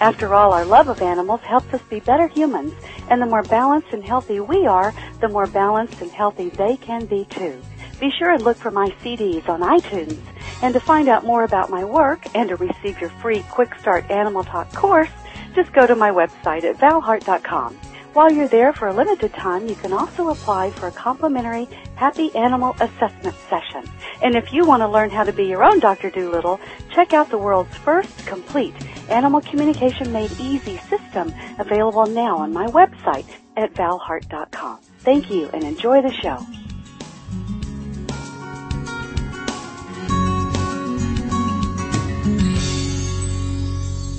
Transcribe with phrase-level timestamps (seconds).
[0.00, 2.72] After all, our love of animals helps us be better humans,
[3.10, 7.04] and the more balanced and healthy we are, the more balanced and healthy they can
[7.06, 7.60] be too.
[7.98, 10.20] Be sure and look for my CDs on iTunes.
[10.62, 14.08] And to find out more about my work and to receive your free Quick Start
[14.08, 15.10] Animal Talk course,
[15.54, 17.74] just go to my website at valhart.com.
[18.12, 22.34] While you're there for a limited time, you can also apply for a complimentary Happy
[22.36, 23.84] Animal Assessment session.
[24.22, 26.10] And if you want to learn how to be your own Dr.
[26.10, 26.60] Dolittle,
[26.92, 28.74] check out the world's first complete
[29.08, 34.80] Animal Communication Made Easy system available now on my website at valhart.com.
[35.00, 36.44] Thank you and enjoy the show.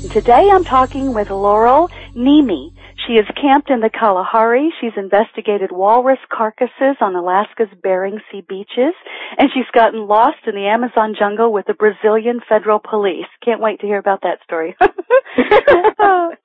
[0.09, 2.73] Today I'm talking with Laurel Neme.
[3.07, 4.71] She is camped in the Kalahari.
[4.81, 8.93] She's investigated walrus carcasses on Alaska's Bering Sea beaches,
[9.37, 13.27] and she's gotten lost in the Amazon jungle with the Brazilian federal police.
[13.43, 14.75] Can't wait to hear about that story.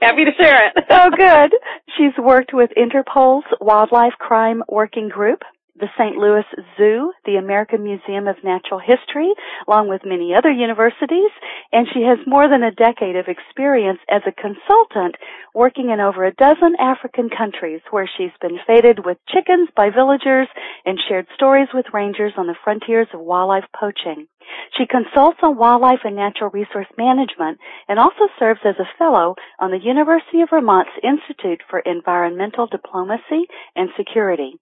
[0.01, 0.85] Happy to share it.
[0.91, 1.55] oh, good.
[1.97, 5.43] She's worked with Interpol's Wildlife Crime Working Group,
[5.77, 6.17] the St.
[6.17, 6.45] Louis
[6.77, 9.33] Zoo, the American Museum of Natural History,
[9.67, 11.31] along with many other universities,
[11.73, 15.17] and she has more than a decade of experience as a consultant
[15.53, 20.49] working in over a dozen African countries where she's been feted with chickens by villagers
[20.85, 24.29] and shared stories with rangers on the frontiers of wildlife poaching.
[24.79, 27.59] She consults on wildlife and natural resource management
[27.89, 33.49] and also serves as a fellow on the University of Vermont's Institute for Environmental Diplomacy
[33.75, 34.61] and Security.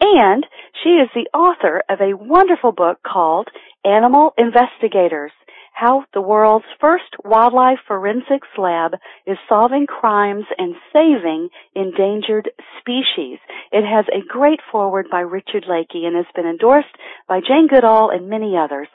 [0.00, 0.46] And
[0.82, 3.48] she is the author of a wonderful book called
[3.84, 5.32] Animal Investigators
[5.74, 8.92] how the world's first wildlife forensics lab
[9.26, 12.48] is solving crimes and saving endangered
[12.78, 13.38] species.
[13.72, 16.94] It has a great foreword by Richard Leakey and has been endorsed
[17.28, 18.86] by Jane Goodall and many others.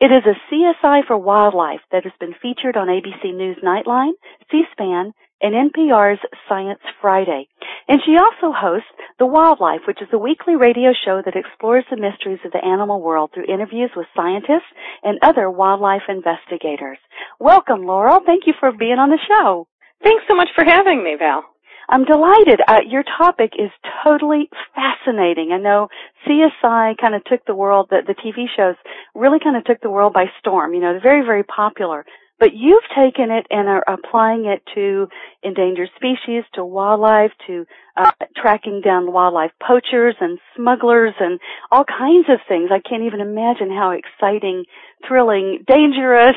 [0.00, 4.12] It is a CSI for wildlife that has been featured on ABC News Nightline,
[4.50, 7.48] C-SPAN, and NPR's Science Friday.
[7.88, 8.88] And she also hosts
[9.18, 13.00] The Wildlife, which is a weekly radio show that explores the mysteries of the animal
[13.00, 14.68] world through interviews with scientists
[15.02, 16.98] and other wildlife investigators.
[17.40, 18.20] Welcome, Laurel.
[18.24, 19.66] Thank you for being on the show.
[20.02, 21.44] Thanks so much for having me, Val.
[21.88, 22.60] I'm delighted.
[22.68, 23.70] Uh, your topic is
[24.04, 25.52] totally fascinating.
[25.52, 25.88] I know
[26.26, 28.76] CSI kind of took the world, the, the TV shows
[29.14, 30.74] really kind of took the world by storm.
[30.74, 32.04] You know, they're very, very popular.
[32.38, 35.08] But you've taken it and are applying it to
[35.42, 37.66] endangered species, to wildlife, to
[37.96, 41.40] uh, tracking down wildlife poachers and smugglers and
[41.72, 42.70] all kinds of things.
[42.72, 44.64] I can't even imagine how exciting,
[45.06, 46.36] thrilling, dangerous,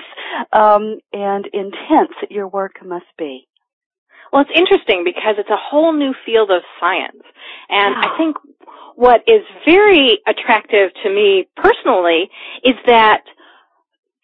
[0.51, 3.47] um, and intense your work must be.
[4.33, 7.21] Well, it's interesting because it's a whole new field of science.
[7.69, 8.37] And I think
[8.95, 12.29] what is very attractive to me personally
[12.63, 13.21] is that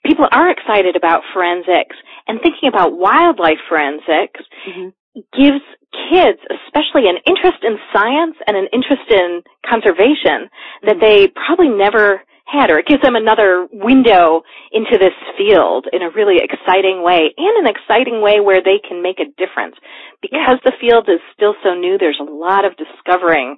[0.07, 1.95] people are excited about forensics
[2.27, 4.89] and thinking about wildlife forensics mm-hmm.
[5.35, 5.63] gives
[6.11, 10.49] kids especially an interest in science and an interest in conservation
[10.83, 14.41] that they probably never had or it gives them another window
[14.71, 19.03] into this field in a really exciting way and an exciting way where they can
[19.03, 19.75] make a difference
[20.21, 23.57] because the field is still so new there's a lot of discovering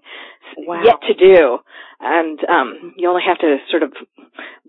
[0.65, 0.81] wow.
[0.83, 1.59] yet to do
[1.99, 3.93] and um, you only have to sort of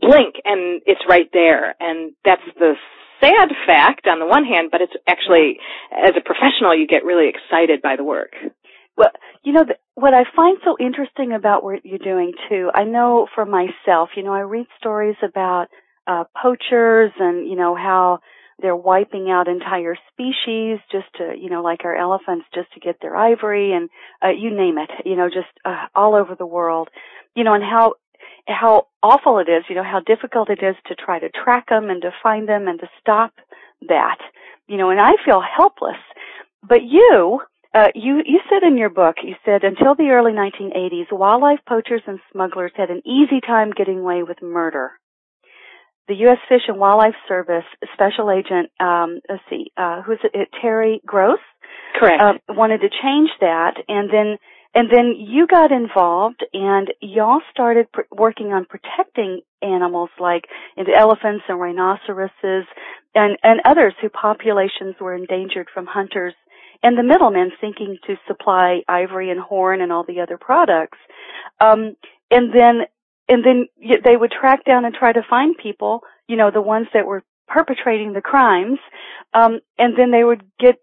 [0.01, 1.75] blink and it's right there.
[1.81, 2.75] And that's the
[3.21, 5.59] sad fact on the one hand, but it's actually,
[5.93, 8.33] as a professional, you get really excited by the work.
[8.97, 9.11] Well,
[9.45, 9.65] you know,
[9.95, 14.23] what I find so interesting about what you're doing too, I know for myself, you
[14.23, 15.69] know, I read stories about
[16.07, 18.21] uh, poachers and, you know, how
[18.61, 22.97] they're wiping out entire species just to, you know, like our elephants just to get
[23.01, 23.91] their ivory and,
[24.23, 26.89] uh, you name it, you know, just, uh, all over the world
[27.35, 27.95] you know, and how
[28.47, 31.89] how awful it is, you know, how difficult it is to try to track them
[31.89, 33.33] and to find them and to stop
[33.89, 34.19] that,
[34.67, 35.99] you know, and I feel helpless.
[36.67, 37.41] But you,
[37.75, 42.03] uh, you, you said in your book, you said until the early 1980s, wildlife poachers
[42.07, 44.93] and smugglers had an easy time getting away with murder.
[46.11, 46.39] The U.S.
[46.49, 47.63] Fish and Wildlife Service
[47.95, 51.37] Special Agent, um, let's see, uh, who's it, Terry Grosz?
[51.97, 52.21] Correct.
[52.21, 54.37] Uh, wanted to change that, and then
[54.75, 60.47] and then you got involved and y'all started pr- working on protecting animals like
[60.77, 62.67] elephants and rhinoceroses
[63.15, 66.35] and, and others whose populations were endangered from hunters
[66.83, 70.99] and the middlemen seeking to supply ivory and horn and all the other products.
[71.61, 71.97] Um,
[72.31, 72.83] and then,
[73.31, 73.69] and then
[74.05, 77.23] they would track down and try to find people, you know, the ones that were
[77.47, 78.79] perpetrating the crimes,
[79.33, 80.77] um, and then they would get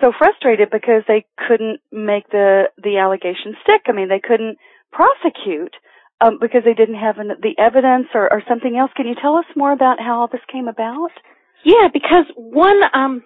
[0.00, 3.82] so frustrated because they couldn't make the the allegation stick.
[3.86, 4.58] I mean, they couldn't
[4.92, 5.74] prosecute
[6.20, 8.90] um, because they didn't have an, the evidence or, or something else.
[8.96, 11.10] Can you tell us more about how all this came about?
[11.64, 13.22] Yeah, because one um,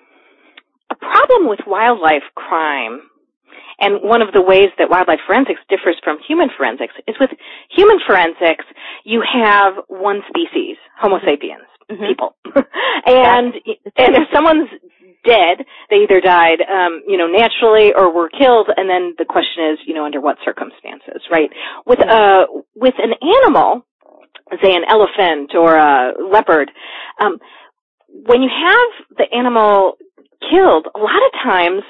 [0.90, 3.00] a problem with wildlife crime,
[3.81, 7.31] and one of the ways that wildlife forensics differs from human forensics is with
[7.70, 8.64] human forensics,
[9.05, 12.05] you have one species, Homo sapiens, mm-hmm.
[12.05, 12.37] people,
[13.06, 13.55] and
[13.96, 14.69] and if someone's
[15.25, 19.72] dead, they either died, um, you know, naturally or were killed, and then the question
[19.72, 21.50] is, you know, under what circumstances, right?
[21.87, 23.84] With uh, with an animal,
[24.62, 26.70] say an elephant or a leopard,
[27.20, 27.38] um,
[28.08, 29.99] when you have the animal
[30.50, 31.82] killed, a lot of times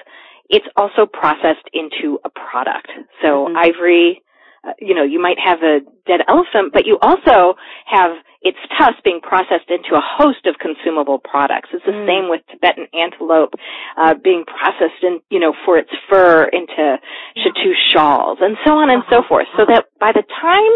[0.48, 2.88] it's also processed into a product.
[3.22, 3.56] So mm-hmm.
[3.56, 4.22] ivory,
[4.66, 7.54] uh, you know, you might have a dead elephant, but you also
[7.86, 11.70] have its tusks being processed into a host of consumable products.
[11.72, 12.06] It's the mm.
[12.06, 13.54] same with Tibetan antelope
[13.96, 16.98] uh, being processed in, you know, for its fur into
[17.36, 19.28] shahtoosh shawls and so on and so uh-huh.
[19.28, 19.46] forth.
[19.56, 20.72] So that by the time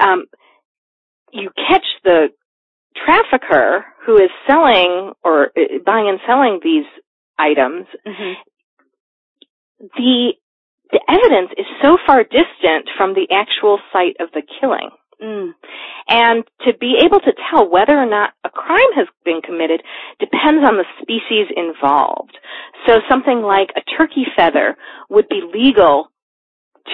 [0.00, 0.24] um,
[1.32, 2.28] you catch the
[2.96, 6.84] trafficker who is selling or uh, buying and selling these
[7.38, 8.32] items, mm-hmm.
[9.96, 10.32] The
[10.92, 14.90] the evidence is so far distant from the actual site of the killing.
[15.22, 15.52] Mm.
[16.08, 19.82] And to be able to tell whether or not a crime has been committed
[20.18, 22.36] depends on the species involved.
[22.86, 24.76] So something like a turkey feather
[25.08, 26.08] would be legal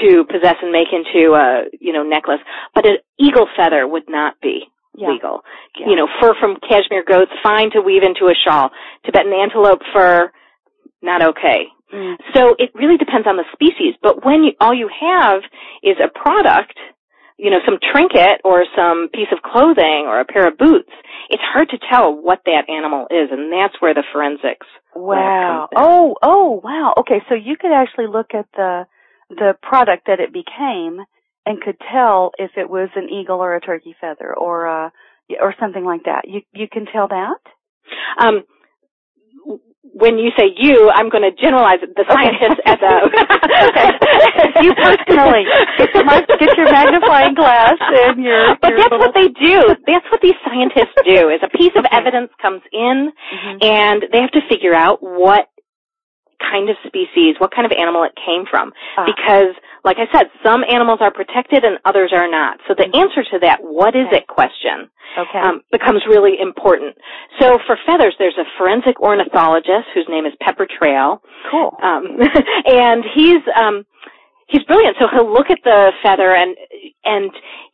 [0.03, 2.41] to possess and make into a, you know, necklace,
[2.75, 4.65] but an eagle feather would not be
[4.95, 5.09] yeah.
[5.09, 5.41] legal.
[5.81, 5.89] Yeah.
[5.89, 8.71] You know, fur from cashmere goats, fine to weave into a shawl.
[9.05, 10.31] Tibetan antelope fur,
[11.03, 11.69] not okay.
[11.93, 12.17] Mm.
[12.35, 13.95] So it really depends on the species.
[14.03, 15.43] But when you, all you have
[15.83, 16.77] is a product,
[17.39, 20.91] you know, some trinket or some piece of clothing or a pair of boots,
[21.31, 24.67] it's hard to tell what that animal is, and that's where the forensics.
[24.95, 25.69] Wow.
[25.77, 26.95] Oh, oh, wow.
[26.99, 28.87] Okay, so you could actually look at the
[29.31, 31.05] the product that it became
[31.45, 34.91] and could tell if it was an eagle or a turkey feather or uh
[35.41, 36.23] or something like that.
[36.27, 37.41] You you can tell that?
[38.19, 38.45] Um
[39.95, 42.73] when you say you, I'm going to generalize the scientists okay.
[42.73, 45.45] as a you personally.
[45.79, 46.05] Get your,
[46.39, 48.57] get your magnifying glass and your.
[48.61, 49.07] But your that's little...
[49.07, 49.75] what they do.
[49.87, 51.29] That's what these scientists do.
[51.29, 53.59] Is a piece of evidence comes in, mm-hmm.
[53.63, 55.49] and they have to figure out what
[56.39, 58.73] kind of species, what kind of animal it came from.
[58.97, 59.07] Ah.
[59.07, 62.59] Because, like I said, some animals are protected and others are not.
[62.67, 63.01] So the mm-hmm.
[63.01, 64.19] answer to that, what is okay.
[64.19, 65.39] it question, okay.
[65.39, 66.97] um, becomes really important.
[67.41, 71.23] So for feathers, there's a forensic ornithologist whose name is Pepper Trail.
[71.51, 71.77] Cool.
[71.83, 72.19] Um,
[72.67, 73.87] and he's, um,
[74.49, 74.97] he's brilliant.
[75.01, 76.57] So he'll look at the feather and,
[77.05, 77.31] and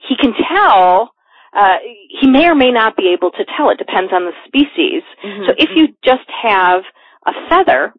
[0.09, 1.15] he can tell
[1.55, 1.79] uh,
[2.21, 3.71] he may or may not be able to tell.
[3.71, 5.03] It depends on the species.
[5.25, 5.45] Mm-hmm.
[5.47, 6.83] So if you just have
[7.27, 7.95] a feather,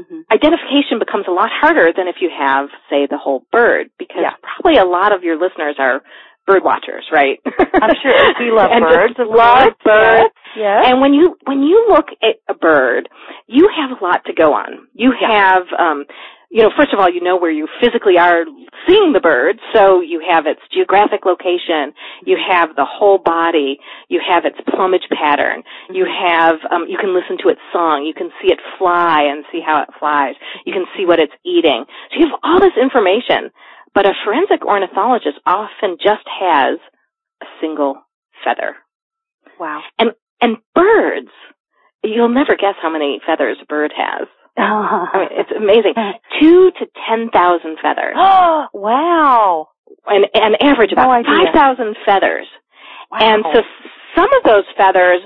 [0.00, 0.20] mm-hmm.
[0.32, 4.34] identification becomes a lot harder than if you have, say, the whole bird, because yeah.
[4.42, 6.02] probably a lot of your listeners are
[6.46, 7.38] bird watchers, right?
[7.46, 9.14] I'm sure we love and birds.
[9.18, 10.34] Love birds.
[10.56, 10.90] Yeah.
[10.90, 13.08] And when you when you look at a bird,
[13.46, 14.88] you have a lot to go on.
[14.94, 15.30] You yeah.
[15.30, 16.04] have um
[16.50, 18.44] you know, first of all, you know where you physically are
[18.86, 21.94] seeing the bird, so you have its geographic location,
[22.26, 23.78] you have the whole body,
[24.08, 28.14] you have its plumage pattern, you have, um, you can listen to its song, you
[28.14, 30.34] can see it fly and see how it flies,
[30.66, 31.84] you can see what it's eating.
[32.10, 33.54] So you have all this information,
[33.94, 36.78] but a forensic ornithologist often just has
[37.42, 38.02] a single
[38.44, 38.74] feather.
[39.60, 39.82] Wow.
[40.00, 41.30] And, and birds,
[42.02, 44.26] you'll never guess how many feathers a bird has.
[44.58, 45.94] I mean, it's amazing.
[46.40, 48.16] Two to ten thousand feathers.
[48.16, 49.68] Oh, wow.
[50.06, 52.46] And, and average about no five thousand feathers.
[53.10, 53.18] Wow.
[53.20, 53.60] And so
[54.14, 55.20] some of those feathers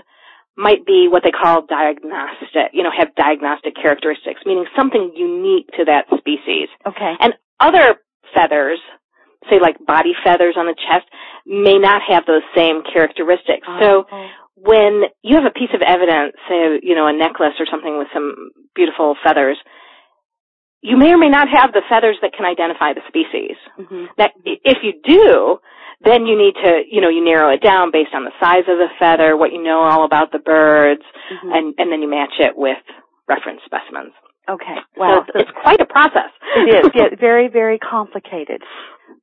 [0.56, 5.84] might be what they call diagnostic, you know, have diagnostic characteristics, meaning something unique to
[5.84, 6.68] that species.
[6.86, 7.14] Okay.
[7.20, 7.96] And other
[8.34, 8.78] feathers,
[9.50, 11.06] say like body feathers on the chest,
[11.46, 13.66] may not have those same characteristics.
[13.68, 13.78] Oh.
[13.80, 14.16] So
[14.56, 18.08] when you have a piece of evidence, say, you know, a necklace or something with
[18.12, 19.58] some beautiful feathers,
[20.80, 23.56] you may or may not have the feathers that can identify the species.
[23.80, 24.04] Mm-hmm.
[24.18, 25.58] That if you do,
[26.04, 28.78] then you need to, you know, you narrow it down based on the size of
[28.78, 31.52] the feather, what you know all about the birds, mm-hmm.
[31.52, 32.84] and and then you match it with
[33.28, 34.12] reference specimens.
[34.48, 34.76] Okay.
[34.96, 35.24] Wow.
[35.26, 36.30] So it's, it's quite a process.
[36.56, 36.90] It is.
[36.94, 38.60] Yeah, very very complicated.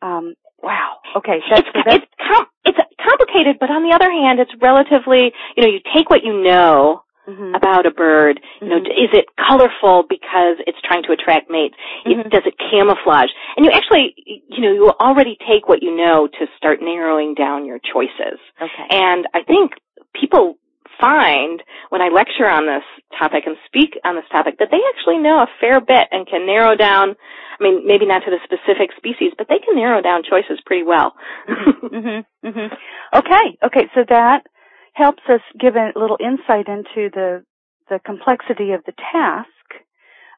[0.01, 0.33] Um,
[0.63, 0.97] wow.
[1.15, 1.39] Okay.
[1.49, 5.63] That's, it's that's, it's com- it's complicated, but on the other hand, it's relatively, you
[5.63, 7.55] know, you take what you know mm-hmm.
[7.55, 8.39] about a bird?
[8.61, 8.91] You know, mm-hmm.
[8.91, 11.75] is it colorful because it's trying to attract mates?
[12.05, 12.29] Mm-hmm.
[12.29, 13.29] does it camouflage?
[13.57, 17.65] And you actually, you know, you already take what you know to start narrowing down
[17.65, 18.39] your choices.
[18.61, 18.87] Okay.
[18.89, 19.73] And I think
[20.13, 20.57] people
[21.01, 22.85] find when I lecture on this
[23.17, 26.45] topic and speak on this topic that they actually know a fair bit and can
[26.45, 27.15] narrow down,
[27.59, 30.83] I mean, maybe not to the specific species, but they can narrow down choices pretty
[30.83, 31.13] well.
[31.49, 32.73] mm-hmm, mm-hmm.
[33.17, 34.45] Okay, okay, so that
[34.93, 37.43] helps us give a little insight into the,
[37.89, 39.47] the complexity of the task.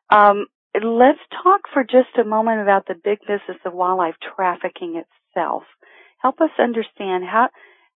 [0.09, 5.63] Um, let's talk for just a moment about the big business of wildlife trafficking itself.
[6.21, 7.49] Help us understand how,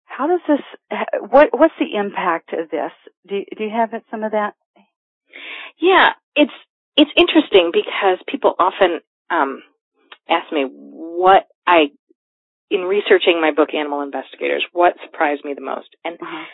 [0.06, 0.62] how does this,
[1.30, 2.92] what, what's the impact of this?
[3.28, 4.54] Do, do you have some of that?
[5.80, 6.54] Yeah, it's,
[6.96, 9.62] it's interesting because people often, um,
[10.30, 11.90] ask me what I,
[12.72, 15.90] in researching my book, Animal Investigators, what surprised me the most.
[16.04, 16.46] And uh-huh.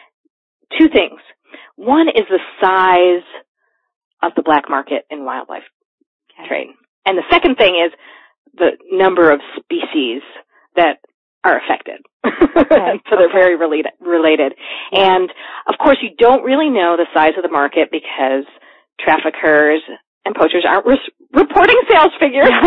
[0.77, 1.19] two things.
[1.75, 3.27] One is the size
[4.23, 5.63] of the black market in wildlife
[6.39, 6.47] okay.
[6.47, 6.67] trade.
[7.05, 7.91] And the second thing is
[8.53, 10.21] the number of species
[10.75, 10.99] that
[11.43, 12.01] are affected.
[12.25, 13.01] Okay.
[13.09, 13.91] so they're very related.
[13.99, 14.53] related.
[14.91, 15.29] And
[15.67, 18.45] of course you don't really know the size of the market because
[18.99, 19.81] traffickers
[20.25, 22.45] and poachers aren't re- reporting sales figures.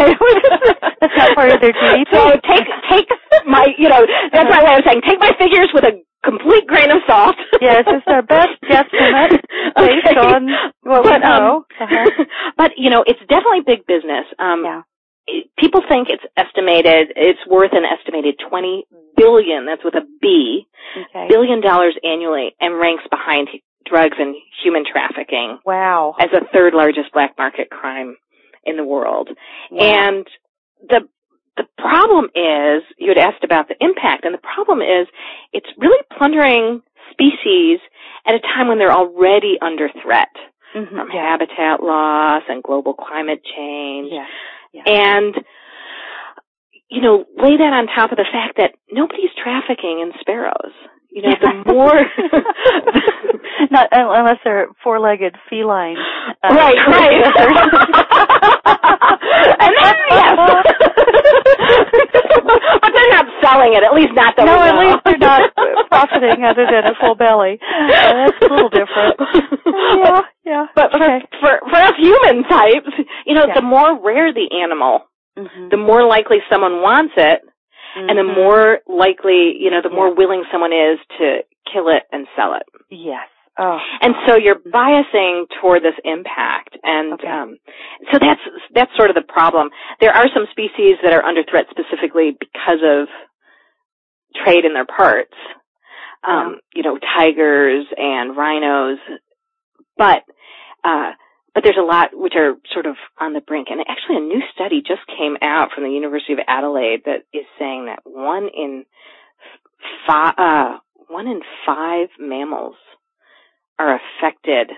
[1.01, 2.05] that's not part of their GDP.
[2.13, 3.09] So take, take
[3.47, 6.91] my, you know, that's my way of saying take my figures with a complete grain
[6.91, 7.37] of salt.
[7.61, 9.39] yes, it's our best guesstimate
[9.77, 10.19] based okay.
[10.19, 10.49] on
[10.83, 11.65] what but, we um, know.
[11.81, 12.25] Um, uh-huh.
[12.57, 14.27] But, you know, it's definitely big business.
[14.39, 14.83] Um, yeah
[15.59, 18.85] people think it's estimated it's worth an estimated 20
[19.17, 20.67] billion that's with a B
[20.97, 21.27] okay.
[21.29, 23.49] billion dollars annually and ranks behind
[23.87, 28.17] drugs and human trafficking wow as the third largest black market crime
[28.65, 29.31] in the world
[29.71, 29.81] wow.
[29.81, 30.27] and
[30.89, 31.01] the
[31.57, 35.07] the problem is you had asked about the impact and the problem is
[35.53, 37.79] it's really plundering species
[38.27, 40.35] at a time when they're already under threat
[40.75, 40.97] mm-hmm.
[40.97, 44.27] from habitat loss and global climate change yeah
[44.75, 44.83] yeah.
[44.87, 45.35] And,
[46.91, 50.75] you know, lay that on top of the fact that nobody's trafficking in sparrows.
[51.11, 51.95] You know, the more
[53.71, 55.97] not unless they're four-legged feline.
[56.43, 57.25] Uh, right, right.
[59.61, 60.39] and then yes.
[63.55, 63.83] But they're not selling it.
[63.87, 65.55] At least not that No, at least they're not
[65.89, 67.59] profiting other than a full belly.
[67.63, 69.17] Uh, that's a little different.
[69.75, 70.67] Yeah, yeah.
[70.75, 71.21] But okay.
[71.41, 72.91] for, for for us human types,
[73.27, 73.55] you know, yeah.
[73.55, 75.01] the more rare the animal,
[75.37, 75.69] mm-hmm.
[75.71, 77.43] the more likely someone wants it
[77.95, 78.09] Mm-hmm.
[78.11, 78.41] And the mm-hmm.
[78.41, 82.67] more likely, you know, the more willing someone is to kill it and sell it.
[82.91, 83.31] Yes.
[83.57, 83.79] Oh.
[84.03, 87.29] And so you're biasing toward this impact, and okay.
[87.29, 87.59] um,
[88.11, 88.41] so that's
[88.75, 89.71] that's sort of the problem.
[90.01, 93.07] There are some species that are under threat specifically because of
[94.35, 95.35] trade in their parts.
[96.23, 98.99] Um, You know, tigers and rhinos,
[99.97, 100.23] but
[100.83, 101.13] uh,
[101.55, 103.69] but there's a lot which are sort of on the brink.
[103.71, 107.47] And actually, a new study just came out from the University of Adelaide that is
[107.59, 108.85] saying that one in
[110.07, 112.75] five, uh, one in five mammals
[113.79, 114.71] are affected,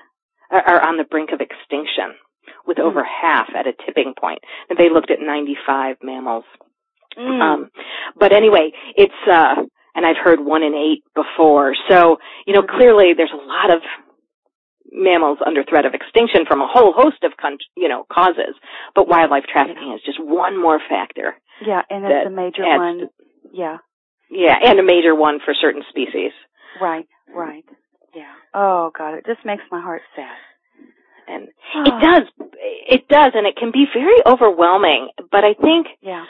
[0.50, 2.14] are on the brink of extinction,
[2.66, 3.06] with over mm.
[3.22, 4.40] half at a tipping point.
[4.68, 6.44] And they looked at 95 mammals.
[7.18, 7.40] Mm.
[7.40, 7.70] Um,
[8.18, 9.54] but anyway, it's, uh,
[9.94, 11.74] and I've heard one in eight before.
[11.88, 13.82] So, you know, clearly there's a lot of
[14.92, 17.32] mammals under threat of extinction from a whole host of
[17.76, 18.54] you know causes,
[18.94, 21.34] but wildlife trafficking is just one more factor.
[21.64, 22.98] Yeah, and it's a major one.
[22.98, 23.06] To,
[23.52, 23.78] yeah.
[24.30, 26.32] Yeah, and a major one for certain species.
[26.80, 27.64] Right, right.
[28.14, 28.32] Yeah.
[28.54, 30.36] Oh God, it just makes my heart sad.
[31.28, 31.82] And oh.
[31.82, 32.22] it does,
[32.88, 35.08] it does, and it can be very overwhelming.
[35.30, 36.24] But I think, yeah,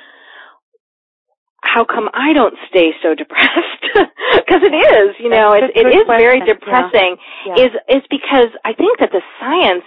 [1.76, 3.52] how come I don't stay so depressed?
[4.36, 7.16] Because it is, you know, it, it is very depressing.
[7.46, 7.54] Yeah.
[7.56, 7.64] Yeah.
[7.64, 9.86] Is is because I think that the science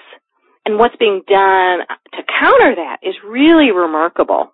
[0.65, 1.79] and what's being done
[2.15, 4.51] to counter that is really remarkable.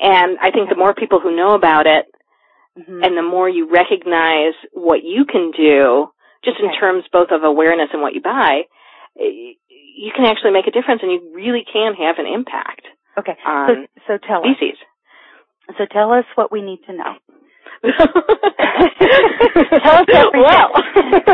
[0.00, 2.06] And I think the more people who know about it,
[2.78, 3.04] mm-hmm.
[3.04, 6.08] and the more you recognize what you can do,
[6.44, 6.66] just okay.
[6.66, 8.62] in terms both of awareness and what you buy,
[9.16, 12.82] you can actually make a difference, and you really can have an impact.
[13.16, 14.76] Okay, so so tell species.
[15.78, 17.14] So tell us what we need to know.
[17.82, 18.06] tell
[19.96, 20.42] us everything.
[20.42, 20.70] Well.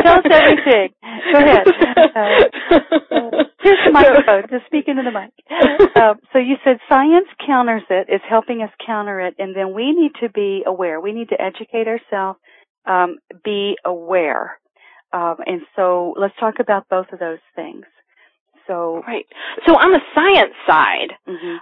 [0.02, 0.88] tell us everything.
[1.32, 1.66] Go ahead.
[1.98, 4.44] Uh, here's the microphone.
[4.50, 5.30] Just speak into the mic.
[5.94, 9.92] Uh, so you said science counters it, is helping us counter it, and then we
[9.92, 11.00] need to be aware.
[11.00, 12.38] We need to educate ourselves,
[12.86, 14.58] um, be aware.
[15.12, 17.84] Um, and so let's talk about both of those things.
[18.66, 19.26] So right.
[19.66, 21.56] So on the science side, mm-hmm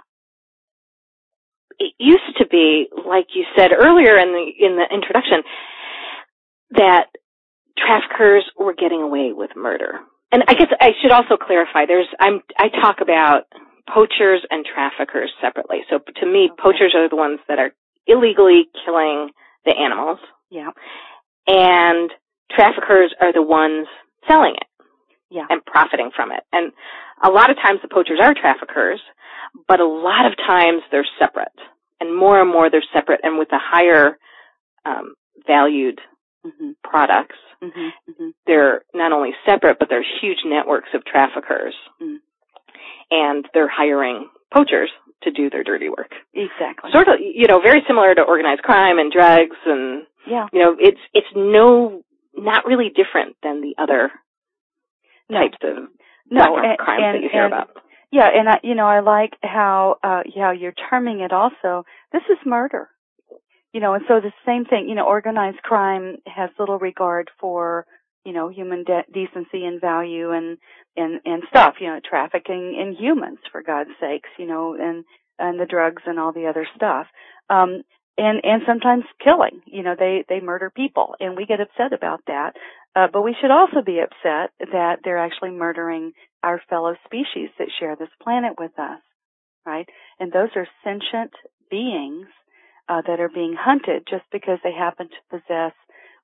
[1.79, 5.43] it used to be, like you said earlier in the in the introduction,
[6.71, 7.07] that
[7.77, 9.99] traffickers were getting away with murder.
[10.31, 11.85] and I guess I should also clarify.
[11.85, 13.43] There's I'm I talk about
[13.93, 15.79] poachers and traffickers separately.
[15.89, 16.61] So to me, okay.
[16.61, 17.71] poachers are the ones that are
[18.05, 19.29] illegally killing
[19.65, 20.19] the animals.
[20.49, 20.71] Yeah.
[21.47, 22.11] And
[22.51, 23.87] traffickers are the ones
[24.27, 24.67] selling it.
[25.29, 25.45] Yeah.
[25.49, 26.43] And profiting from it.
[26.53, 26.71] And
[27.21, 29.01] a lot of times the poachers are traffickers,
[29.67, 31.51] but a lot of times they're separate.
[31.99, 34.17] And more and more they're separate and with the higher
[34.85, 35.15] um,
[35.45, 35.99] valued
[36.45, 36.71] mm-hmm.
[36.83, 38.11] products, mm-hmm.
[38.11, 38.29] Mm-hmm.
[38.45, 41.73] they're not only separate, but they're huge networks of traffickers.
[42.01, 42.17] Mm.
[43.09, 44.91] And they're hiring poachers
[45.23, 46.11] to do their dirty work.
[46.33, 46.91] Exactly.
[46.93, 50.45] Sort of, you know, very similar to organized crime and drugs and, yeah.
[50.53, 52.03] you know, it's, it's no,
[52.35, 54.11] not really different than the other
[55.29, 55.39] no.
[55.39, 55.89] types of
[56.29, 57.69] no, and, crimes and, that you hear and, about.
[58.11, 61.85] Yeah, and I, you know, I like how, uh, how you're terming it also.
[62.11, 62.89] This is murder.
[63.73, 67.85] You know, and so the same thing, you know, organized crime has little regard for,
[68.23, 70.57] you know, human de- decency and value and,
[70.95, 75.03] and, and stuff, you know, trafficking in humans, for God's sakes, you know, and,
[75.37, 77.07] and the drugs and all the other stuff.
[77.49, 77.83] Um,
[78.17, 82.21] and, and sometimes killing, you know, they, they murder people and we get upset about
[82.25, 82.53] that.
[82.97, 87.67] Uh, but we should also be upset that they're actually murdering our fellow species that
[87.79, 88.99] share this planet with us,
[89.67, 89.87] right?
[90.19, 91.31] And those are sentient
[91.69, 92.25] beings
[92.89, 95.73] uh, that are being hunted just because they happen to possess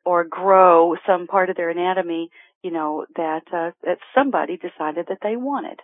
[0.03, 2.31] or grow some part of their anatomy,
[2.63, 5.79] you know, that uh, that somebody decided that they wanted.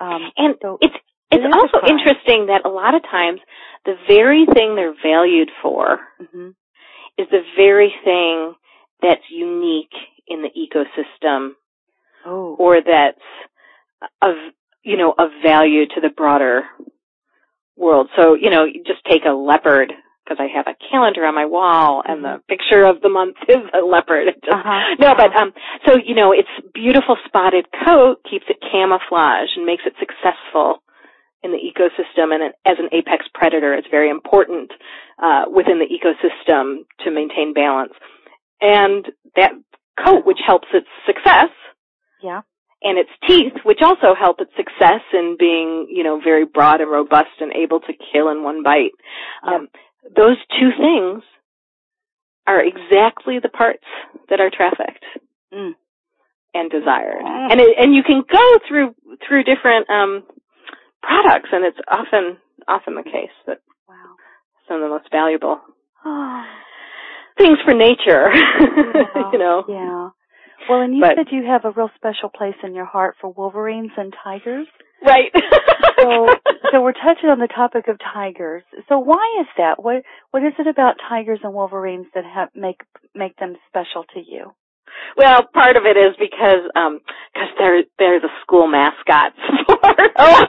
[0.00, 0.96] Um, and so it's
[1.30, 3.38] it's it also interesting that a lot of times
[3.84, 6.48] the very thing they're valued for mm-hmm.
[7.18, 8.54] is the very thing
[9.00, 9.94] that's unique
[10.26, 11.50] in the ecosystem
[12.26, 12.56] oh.
[12.58, 13.18] or that's
[14.22, 14.34] of
[14.82, 16.62] you know of value to the broader
[17.76, 18.08] world.
[18.16, 19.92] So you know, just take a leopard
[20.24, 22.48] because I have a calendar on my wall and the mm-hmm.
[22.48, 24.28] picture of the month is a leopard.
[24.42, 24.96] Just, uh-huh.
[24.98, 25.52] No, but um,
[25.86, 30.82] so you know, its beautiful spotted coat keeps it camouflage and makes it successful
[31.42, 32.34] in the ecosystem.
[32.34, 34.72] And as an apex predator, it's very important
[35.22, 37.92] uh, within the ecosystem to maintain balance.
[38.60, 39.06] And
[39.36, 39.52] that
[40.02, 41.50] coat, which helps its success.
[42.22, 42.42] Yeah.
[42.82, 46.90] And its teeth, which also help its success in being, you know, very broad and
[46.90, 48.92] robust and able to kill in one bite.
[49.44, 49.52] Yep.
[49.52, 49.68] Um,
[50.14, 51.22] those two things
[52.46, 53.84] are exactly the parts
[54.28, 55.04] that are trafficked
[55.52, 55.72] mm.
[56.52, 57.22] and desired.
[57.24, 57.52] Mm.
[57.52, 58.94] And it, and you can go through
[59.26, 60.24] through different um,
[61.02, 62.36] products, and it's often
[62.68, 63.94] often the case that wow.
[64.68, 65.58] some of the most valuable
[67.36, 68.32] things for nature.
[69.32, 69.64] you know.
[69.68, 70.10] Yeah.
[70.68, 73.30] Well, and you but, said you have a real special place in your heart for
[73.30, 74.66] wolverines and tigers.
[75.04, 75.30] Right.
[75.98, 76.28] so,
[76.72, 78.62] so we're touching on the topic of tigers.
[78.88, 79.82] So why is that?
[79.82, 82.80] What what is it about tigers and wolverines that have make
[83.14, 84.52] make them special to you?
[85.16, 87.00] Well, part of it is because um
[87.34, 89.78] because they're they're the school mascots for
[90.18, 90.44] oh.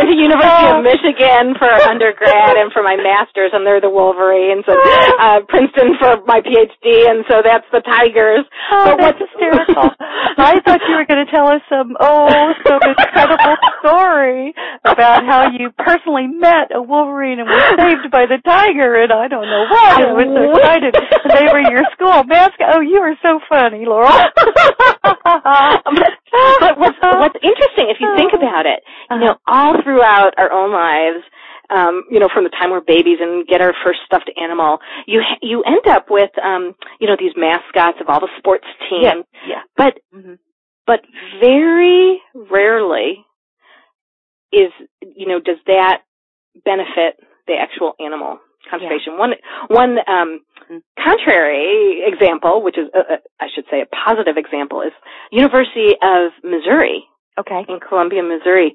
[0.04, 4.64] so to University of Michigan for undergrad and for my master's, and they're the Wolverines,
[4.64, 4.80] and
[5.20, 8.48] uh, Princeton for my PhD, and so that's the Tigers.
[8.72, 9.92] Oh, but that's hysterical!
[10.40, 12.28] I thought you were going to tell us some oh
[12.64, 18.38] some incredible story about how you personally met a Wolverine and were saved by the
[18.44, 20.94] tiger, and I don't know why I was so excited.
[21.32, 22.76] They were your school mascot.
[22.76, 24.30] Oh, you are so funny, Laurel.
[26.60, 30.72] but what's, what's interesting, if you think about it, you know, all throughout our own
[30.72, 31.24] lives,
[31.70, 35.22] um, you know, from the time we're babies and get our first stuffed animal, you
[35.40, 39.24] you end up with, um, you know, these mascots of all the sports teams.
[39.46, 39.48] Yeah.
[39.48, 39.62] yeah.
[39.76, 40.34] But mm-hmm.
[40.86, 41.00] but
[41.40, 43.24] very rarely
[44.52, 46.02] is you know does that
[46.64, 49.14] benefit the actual animal conservation.
[49.14, 49.18] Yeah.
[49.18, 49.32] One
[49.68, 50.78] one um, mm-hmm.
[50.98, 54.92] contrary example, which is uh, uh, I should say a positive example, is
[55.32, 57.04] University of Missouri
[57.38, 57.64] okay.
[57.68, 58.74] in Columbia, Missouri,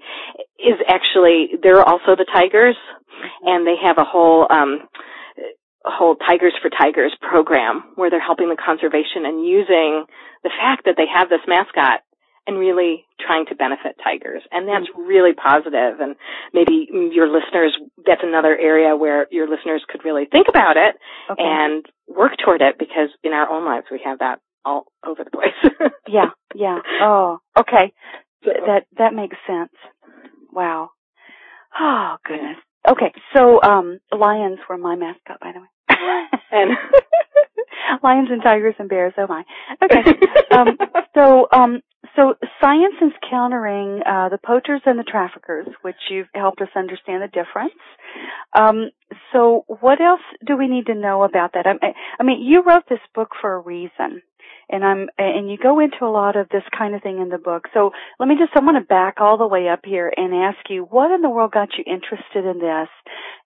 [0.59, 3.47] is actually they're also the Tigers, mm-hmm.
[3.47, 4.87] and they have a whole um,
[5.85, 10.05] whole Tigers for Tigers program where they're helping the conservation and using
[10.43, 12.01] the fact that they have this mascot
[12.47, 14.43] and really trying to benefit tigers.
[14.51, 15.07] And that's mm-hmm.
[15.07, 15.99] really positive.
[15.99, 16.15] And
[16.53, 20.95] maybe your listeners, that's another area where your listeners could really think about it
[21.31, 21.41] okay.
[21.43, 25.31] and work toward it because in our own lives we have that all over the
[25.31, 25.91] place.
[26.07, 26.79] yeah, yeah.
[27.01, 27.93] Oh, okay.
[28.43, 29.71] That that makes sense.
[30.51, 30.89] Wow.
[31.79, 32.57] Oh goodness.
[32.87, 35.67] Okay, so um lions were my mascot, by the way.
[36.51, 36.71] and
[38.03, 39.13] lions and tigers and bears.
[39.17, 39.43] Oh my.
[39.83, 40.03] Okay.
[40.51, 40.77] Um,
[41.15, 41.81] so um
[42.15, 47.23] so science is countering uh, the poachers and the traffickers, which you've helped us understand
[47.23, 47.73] the difference.
[48.57, 48.91] Um,
[49.33, 51.65] so what else do we need to know about that?
[51.67, 54.21] I, I mean, you wrote this book for a reason
[54.69, 57.37] and I'm and you go into a lot of this kind of thing in the
[57.37, 57.65] book.
[57.73, 60.57] So let me just I want to back all the way up here and ask
[60.69, 62.89] you what in the world got you interested in this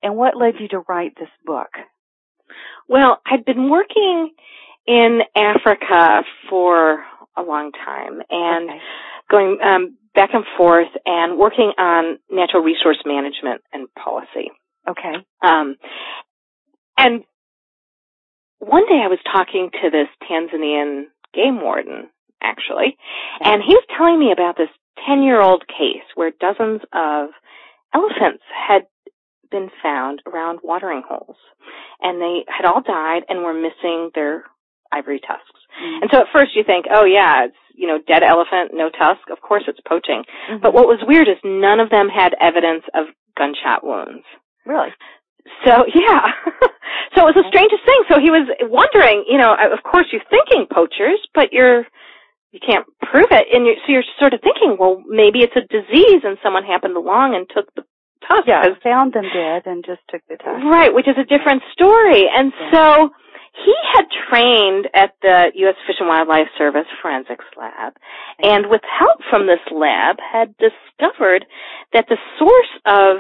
[0.02, 1.70] and what led you to write this book?
[2.88, 4.32] Well, I'd been working
[4.88, 7.04] in Africa for
[7.40, 8.80] a long time and okay.
[9.30, 14.52] going um back and forth and working on natural resource management and policy.
[14.88, 15.16] Okay.
[15.42, 15.76] Um
[16.98, 17.24] and
[18.60, 22.10] one day I was talking to this Tanzanian game warden,
[22.44, 22.98] actually,
[23.40, 24.70] and he was telling me about this
[25.08, 27.30] 10 year old case where dozens of
[27.94, 28.84] elephants had
[29.52, 31.38] been found around watering holes.
[32.02, 34.44] And they had all died and were missing their
[34.92, 35.59] ivory tusks.
[35.78, 36.02] Mm-hmm.
[36.02, 39.30] And so at first you think, oh yeah, it's, you know, dead elephant, no tusk.
[39.32, 40.24] Of course it's poaching.
[40.50, 40.62] Mm-hmm.
[40.62, 44.26] But what was weird is none of them had evidence of gunshot wounds.
[44.66, 44.92] Really?
[45.66, 46.36] So yeah.
[47.16, 48.02] so it was the strangest thing.
[48.10, 51.86] So he was wondering, you know, of course you're thinking poachers, but you're
[52.52, 55.62] you can't prove it, and you're, so you're sort of thinking, well, maybe it's a
[55.70, 57.86] disease, and someone happened along and took the
[58.26, 58.48] tusk.
[58.48, 60.66] Yeah, found them dead and just took the tusk.
[60.66, 62.26] Right, which is a different story.
[62.26, 62.72] And yeah.
[62.74, 63.10] so
[63.66, 65.76] he had trained at the U.S.
[65.86, 67.94] Fish and Wildlife Service Forensics Lab,
[68.40, 71.46] and with help from this lab, had discovered
[71.94, 73.18] that the source of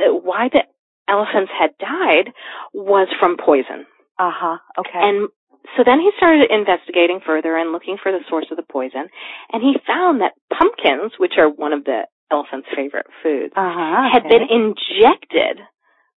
[0.00, 0.62] uh, why the
[1.08, 2.32] elephants had died
[2.72, 3.86] was from poison.
[4.18, 4.58] Uh huh.
[4.78, 5.00] Okay.
[5.00, 5.28] And
[5.76, 9.08] so then he started investigating further and looking for the source of the poison,
[9.52, 14.24] and he found that pumpkins, which are one of the elephant's favorite foods, uh-huh, had
[14.24, 15.60] been injected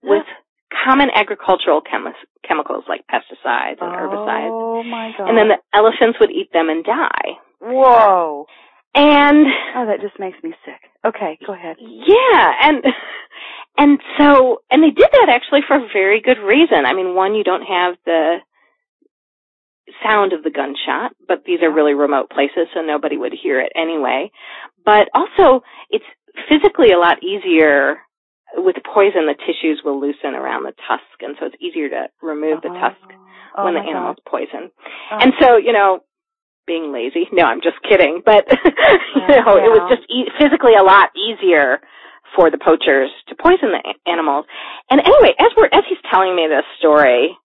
[0.02, 0.24] with
[0.84, 2.12] common agricultural chemi-
[2.46, 4.50] chemicals like pesticides and herbicides.
[4.50, 5.28] Oh my god!
[5.28, 7.38] And then the elephants would eat them and die.
[7.60, 8.46] Whoa!
[8.94, 10.80] And oh, that just makes me sick.
[11.04, 11.76] Okay, go ahead.
[11.80, 12.84] Yeah, and
[13.78, 16.84] and so and they did that actually for a very good reason.
[16.84, 18.38] I mean, one, you don't have the
[20.02, 23.72] sound of the gunshot, but these are really remote places, so nobody would hear it
[23.74, 24.30] anyway.
[24.84, 26.04] But also, it's
[26.48, 27.98] physically a lot easier
[28.56, 29.26] with the poison.
[29.26, 32.90] The tissues will loosen around the tusk, and so it's easier to remove the uh-huh.
[32.90, 33.06] tusk
[33.56, 34.30] oh, when the animal's God.
[34.30, 34.70] poisoned.
[35.10, 35.18] Oh.
[35.20, 36.00] And so, you know,
[36.66, 37.26] being lazy.
[37.32, 38.22] No, I'm just kidding.
[38.24, 38.46] But
[39.18, 41.80] you know, it was just e- physically a lot easier
[42.36, 44.46] for the poachers to poison the animals.
[44.90, 47.36] And anyway, as we're as he's telling me this story,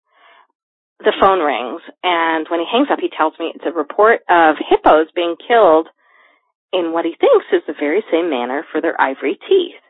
[1.00, 4.56] the phone rings, and when he hangs up, he tells me it's a report of
[4.58, 5.88] hippos being killed
[6.74, 9.82] in what he thinks is the very same manner for their ivory teeth.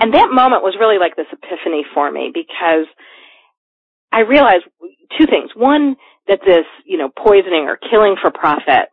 [0.00, 2.86] And that moment was really like this epiphany for me because
[4.10, 4.64] I realized
[5.18, 5.50] two things.
[5.54, 5.96] One,
[6.28, 8.90] that this, you know, poisoning or killing for profit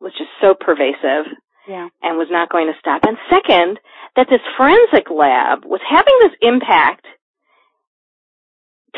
[0.00, 1.26] was just so pervasive
[1.68, 1.88] yeah.
[2.02, 3.02] and was not going to stop.
[3.06, 3.78] And second,
[4.16, 7.06] that this forensic lab was having this impact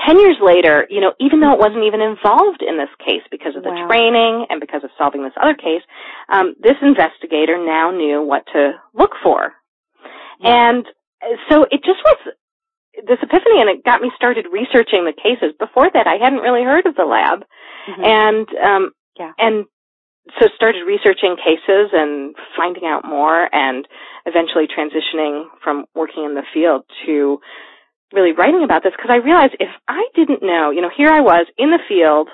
[0.07, 3.57] 10 years later, you know, even though it wasn't even involved in this case because
[3.57, 3.87] of the wow.
[3.89, 5.83] training and because of solving this other case,
[6.29, 9.53] um, this investigator now knew what to look for.
[10.43, 10.87] And
[11.49, 12.17] so it just was
[13.07, 15.55] this epiphany and it got me started researching the cases.
[15.59, 17.45] Before that, I hadn't really heard of the lab.
[17.89, 18.05] Mm-hmm.
[18.05, 19.33] And, um, yeah.
[19.39, 19.65] and
[20.39, 23.87] so started researching cases and finding out more and
[24.27, 27.41] eventually transitioning from working in the field to
[28.13, 31.21] really writing about this because I realized if I didn't know, you know, here I
[31.21, 32.29] was in the field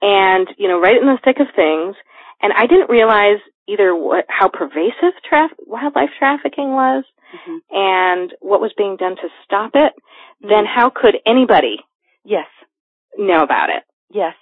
[0.00, 1.94] and, you know, right in the thick of things
[2.40, 7.58] and I didn't realize either what, how pervasive traf- wildlife trafficking was mm-hmm.
[7.70, 10.48] and what was being done to stop it, mm-hmm.
[10.48, 11.76] then how could anybody
[12.24, 12.46] yes
[13.16, 13.84] know about it?
[14.10, 14.34] Yes.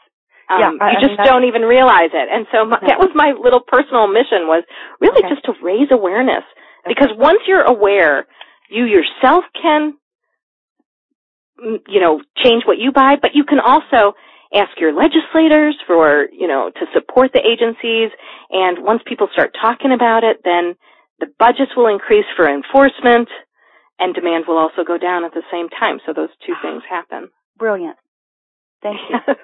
[0.48, 2.28] Um, yeah, you I, just I mean, don't even realize it.
[2.32, 2.88] And so my, no.
[2.88, 4.64] that was my little personal mission was
[5.00, 5.34] really Okay.
[5.34, 6.42] just to raise awareness.
[6.84, 6.94] Okay.
[6.94, 8.26] Because once you're aware,
[8.68, 9.94] you yourself can,
[11.62, 14.14] mm, you know, change what you buy, but you can also
[14.54, 18.10] ask your legislators for, you know, to support the agencies.
[18.50, 20.74] And once people start talking about it, then
[21.20, 23.28] the budgets will increase for enforcement
[23.98, 26.00] and demand will also go down at the same time.
[26.06, 27.28] So those two things happen.
[27.58, 27.96] Brilliant.
[28.82, 29.18] Thank you.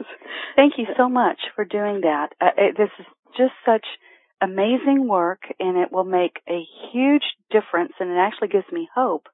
[0.56, 2.28] Thank you so much for doing that.
[2.40, 3.84] Uh, it, this is just such
[4.42, 9.26] amazing work and it will make a huge difference and it actually gives me hope,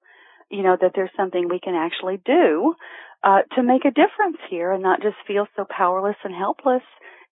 [0.51, 2.75] you know, that there's something we can actually do,
[3.25, 6.83] uh, to make a difference here and not just feel so powerless and helpless,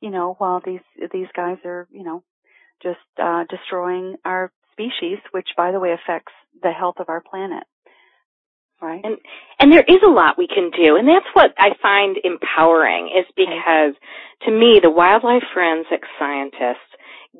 [0.02, 2.24] you know, while these, these guys are, you know,
[2.82, 7.64] just, uh, destroying our species, which by the way affects the health of our planet.
[8.82, 9.02] Right.
[9.04, 9.18] And
[9.58, 13.26] and there is a lot we can do, and that's what I find empowering is
[13.36, 13.96] because
[14.44, 16.92] to me the wildlife forensic scientists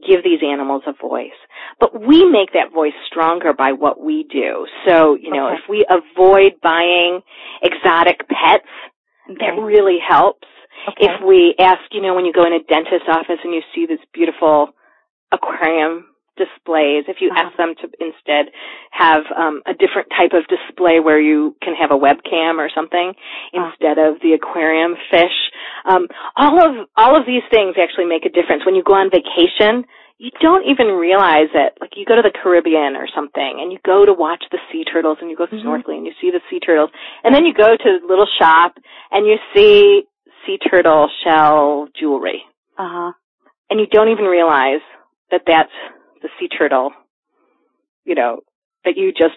[0.08, 1.38] give these animals a voice.
[1.80, 4.68] But we make that voice stronger by what we do.
[4.88, 5.56] So, you know, Okay.
[5.56, 7.22] if we avoid buying
[7.62, 8.68] exotic pets,
[9.40, 10.48] that really helps.
[10.90, 11.06] Okay.
[11.06, 13.86] If we ask, you know, when you go in a dentist's office and you see
[13.86, 14.70] this beautiful
[15.32, 16.06] aquarium
[16.38, 17.48] displays, if you uh-huh.
[17.48, 18.52] ask them to instead
[18.92, 23.14] have um, a different type of display where you can have a webcam or something
[23.16, 23.72] uh-huh.
[23.72, 25.38] instead of the aquarium fish,
[25.86, 28.66] um, all of all of these things actually make a difference.
[28.66, 29.86] When you go on vacation,
[30.18, 31.78] you don't even realize it.
[31.82, 34.84] Like you go to the Caribbean or something and you go to watch the sea
[34.84, 35.68] turtles and you go mm-hmm.
[35.68, 36.90] snorkeling and you see the sea turtles
[37.24, 38.76] and then you go to a little shop
[39.12, 40.04] and you see
[40.46, 42.44] sea turtle shell jewelry.
[42.78, 43.12] Uh-huh.
[43.70, 44.82] And you don't even realize
[45.32, 45.72] that that's
[46.22, 46.92] the sea turtle,
[48.06, 48.40] you know,
[48.84, 49.36] that you just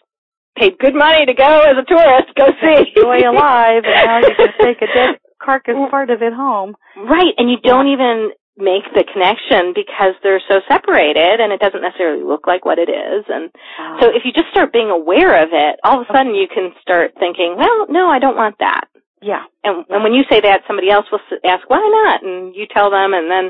[0.58, 2.92] paid good money to go as a tourist, go see.
[2.96, 6.74] Enjoy alive and now you can take a dead carcass part of it home.
[6.96, 11.80] Right, and you don't even make the connection because they're so separated and it doesn't
[11.80, 13.24] necessarily look like what it is.
[13.28, 13.98] And wow.
[14.02, 16.74] so if you just start being aware of it, all of a sudden you can
[16.82, 18.90] start thinking, well, no, I don't want that.
[19.22, 19.46] Yeah.
[19.62, 22.22] And, and when you say that, somebody else will ask, why not?
[22.22, 23.46] And you tell them and then,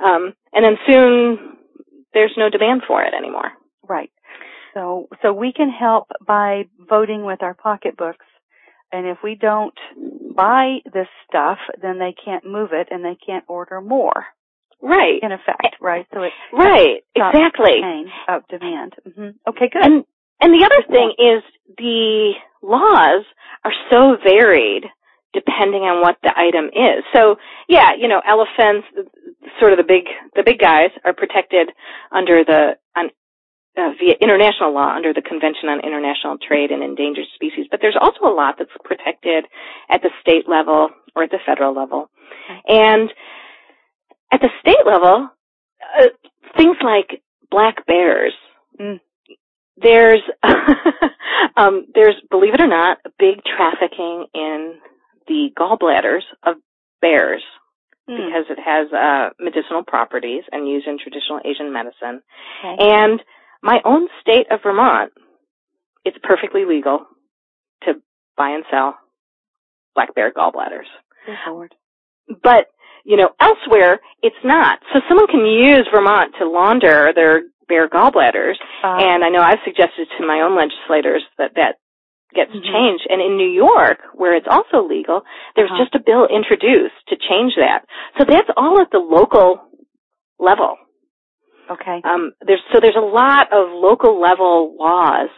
[0.00, 1.57] um, and then soon
[2.14, 3.52] there's no demand for it anymore.
[3.88, 4.10] Right.
[4.74, 8.24] So, so we can help by voting with our pocketbooks
[8.92, 9.74] and if we don't
[10.34, 14.24] buy this stuff, then they can't move it and they can't order more.
[14.80, 15.18] Right.
[15.22, 16.06] In effect, right?
[16.14, 17.82] So it right exactly
[18.28, 18.94] of demand.
[19.06, 19.50] Mm-hmm.
[19.50, 19.84] Okay, good.
[19.84, 20.04] And
[20.40, 21.42] and the other thing is
[21.76, 23.24] the laws
[23.64, 24.84] are so varied
[25.34, 27.04] depending on what the item is.
[27.12, 27.36] So
[27.68, 28.86] yeah, you know, elephants,
[29.60, 31.70] sort of the big the big guys are protected
[32.12, 33.10] under the on
[33.78, 37.96] uh, via international law under the Convention on International Trade in Endangered Species, but there's
[38.00, 39.44] also a lot that's protected
[39.88, 42.10] at the state level or at the federal level.
[42.66, 43.10] And
[44.32, 45.30] at the state level,
[45.98, 46.06] uh,
[46.56, 48.34] things like black bears.
[48.80, 49.00] Mm.
[49.76, 50.22] There's,
[51.56, 54.74] um, there's, believe it or not, big trafficking in
[55.28, 56.56] the gallbladders of
[57.00, 57.42] bears
[58.08, 58.16] mm.
[58.16, 62.22] because it has uh, medicinal properties and used in traditional Asian medicine.
[62.64, 62.76] Okay.
[62.80, 63.20] And
[63.62, 65.12] my own state of Vermont,
[66.04, 67.06] it's perfectly legal
[67.84, 67.94] to
[68.36, 68.96] buy and sell
[69.94, 70.88] black bear gallbladders.
[71.48, 71.74] Lord.
[72.42, 72.68] But
[73.04, 74.80] you know, elsewhere it's not.
[74.92, 79.64] So someone can use Vermont to launder their bear gallbladders, uh, and I know I've
[79.64, 81.76] suggested to my own legislators that that
[82.34, 82.72] gets mm-hmm.
[82.72, 83.06] changed.
[83.08, 85.22] And in New York, where it's also legal,
[85.56, 85.84] there's uh-huh.
[85.84, 87.84] just a bill introduced to change that.
[88.18, 89.62] So that's all at the local
[90.38, 90.76] level.
[91.70, 92.00] Okay.
[92.04, 95.28] Um, there's so there's a lot of local level laws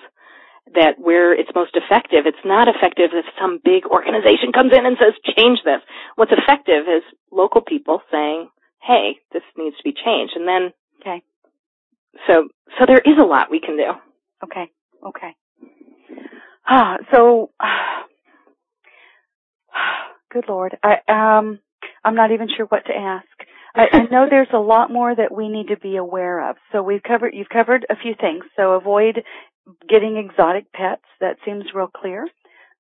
[0.74, 2.26] that where it's most effective.
[2.26, 5.80] It's not effective if some big organization comes in and says change this.
[6.14, 8.48] What's effective is local people saying,
[8.80, 11.22] "Hey, this needs to be changed," and then okay.
[12.28, 12.48] So
[12.78, 13.90] so there is a lot we can do.
[14.44, 14.70] Okay.
[15.04, 15.34] Okay.
[16.66, 17.50] Ah, so
[20.32, 20.76] good lord.
[20.82, 21.58] I um
[22.04, 23.26] I'm not even sure what to ask.
[23.74, 26.56] I, I know there's a lot more that we need to be aware of.
[26.72, 28.44] So we've covered, you've covered a few things.
[28.56, 29.22] So avoid
[29.88, 31.02] getting exotic pets.
[31.20, 32.26] That seems real clear.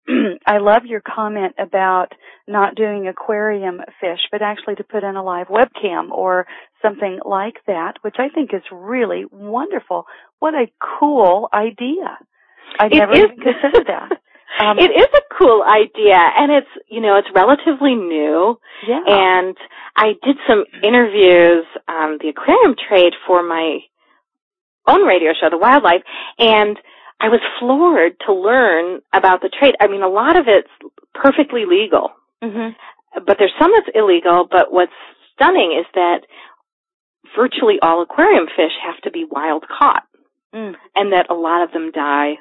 [0.46, 2.08] I love your comment about
[2.48, 6.46] not doing aquarium fish, but actually to put in a live webcam or
[6.82, 10.06] something like that, which I think is really wonderful.
[10.38, 10.66] What a
[11.00, 12.18] cool idea.
[12.78, 14.20] I never even considered that.
[14.58, 18.58] Um, it is a cool idea, and it's you know it's relatively new.
[18.86, 19.00] Yeah.
[19.06, 19.56] And
[19.96, 23.78] I did some interviews, on the aquarium trade for my
[24.86, 26.02] own radio show, The Wildlife,
[26.38, 26.78] and
[27.20, 29.76] I was floored to learn about the trade.
[29.80, 30.68] I mean, a lot of it's
[31.14, 32.10] perfectly legal,
[32.42, 32.74] mm-hmm.
[33.24, 34.48] but there's some that's illegal.
[34.50, 34.92] But what's
[35.34, 36.26] stunning is that
[37.36, 40.04] virtually all aquarium fish have to be wild caught,
[40.54, 40.74] mm.
[40.94, 42.36] and that a lot of them die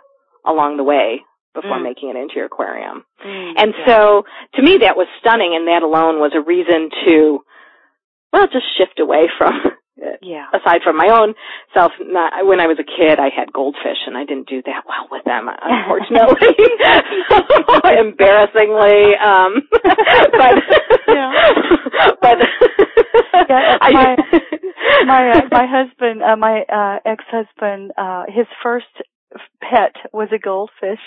[0.50, 1.22] along the way
[1.54, 1.84] before mm.
[1.84, 3.04] making it into your aquarium.
[3.26, 3.86] Mm, and yeah.
[3.88, 4.24] so
[4.56, 7.40] to me that was stunning and that alone was a reason to
[8.32, 9.54] well just shift away from
[10.22, 10.46] yeah.
[10.54, 11.34] aside from my own
[11.74, 14.84] self not, when I was a kid I had goldfish and I didn't do that
[14.88, 16.54] well with them unfortunately
[17.98, 19.68] embarrassingly um
[20.38, 20.56] but
[21.08, 21.32] yeah.
[22.22, 22.38] but
[23.50, 24.16] yeah, my
[25.06, 28.86] my uh, my husband uh, my uh ex-husband uh his first
[29.62, 31.00] pet was a goldfish.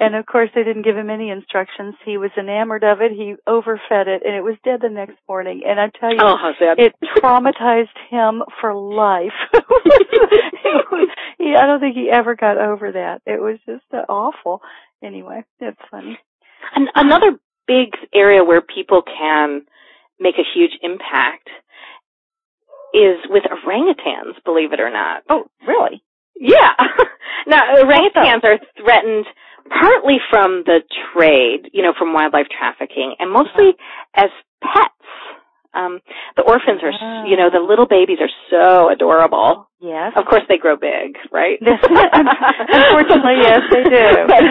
[0.00, 1.94] And of course they didn't give him any instructions.
[2.04, 3.12] He was enamored of it.
[3.12, 5.62] He overfed it and it was dead the next morning.
[5.66, 6.36] And I tell you, oh,
[6.78, 9.32] it traumatized him for life.
[11.38, 13.22] he, I don't think he ever got over that.
[13.26, 14.60] It was just awful.
[15.02, 16.18] Anyway, it's funny.
[16.74, 19.62] And another big area where people can
[20.18, 21.48] make a huge impact
[22.94, 25.22] is with orangutans, believe it or not.
[25.28, 26.02] Oh, really?
[26.38, 26.72] Yeah.
[27.46, 29.26] now, orangutans are threatened
[29.68, 33.74] partly from the trade, you know, from wildlife trafficking, and mostly
[34.14, 34.30] as
[34.62, 34.94] pets.
[35.74, 36.00] Um,
[36.36, 37.24] the orphans are, oh.
[37.24, 39.70] you know, the little babies are so adorable.
[39.80, 40.12] Yes.
[40.16, 41.56] Of course, they grow big, right?
[41.62, 44.08] Unfortunately, yes, they do.
[44.28, 44.44] but,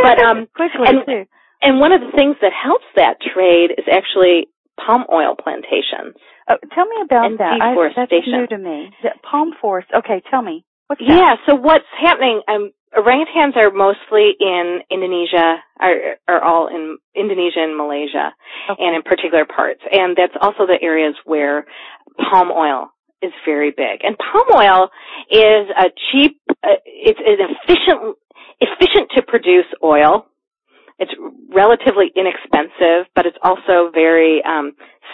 [0.00, 1.24] but um, quickly and, too.
[1.60, 4.48] And one of the things that helps that trade is actually
[4.80, 6.16] palm oil plantations.
[6.48, 7.60] Oh, tell me about and that.
[7.60, 8.32] Deforestation.
[8.32, 8.90] I, that's new to me.
[9.02, 9.88] The palm forest.
[9.94, 10.64] Okay, tell me.
[10.88, 11.08] What's that?
[11.08, 11.34] Yeah.
[11.46, 12.42] So what's happening?
[12.48, 18.32] Um, orangutans are mostly in Indonesia, are are all in Indonesia and Malaysia,
[18.70, 18.82] okay.
[18.82, 19.80] and in particular parts.
[19.90, 21.66] And that's also the areas where
[22.30, 22.90] palm oil
[23.22, 24.00] is very big.
[24.02, 24.88] And palm oil
[25.30, 28.16] is a cheap, uh, it's an efficient,
[28.60, 30.26] efficient to produce oil.
[30.98, 31.12] It's
[31.54, 34.72] relatively inexpensive, but it's also very um,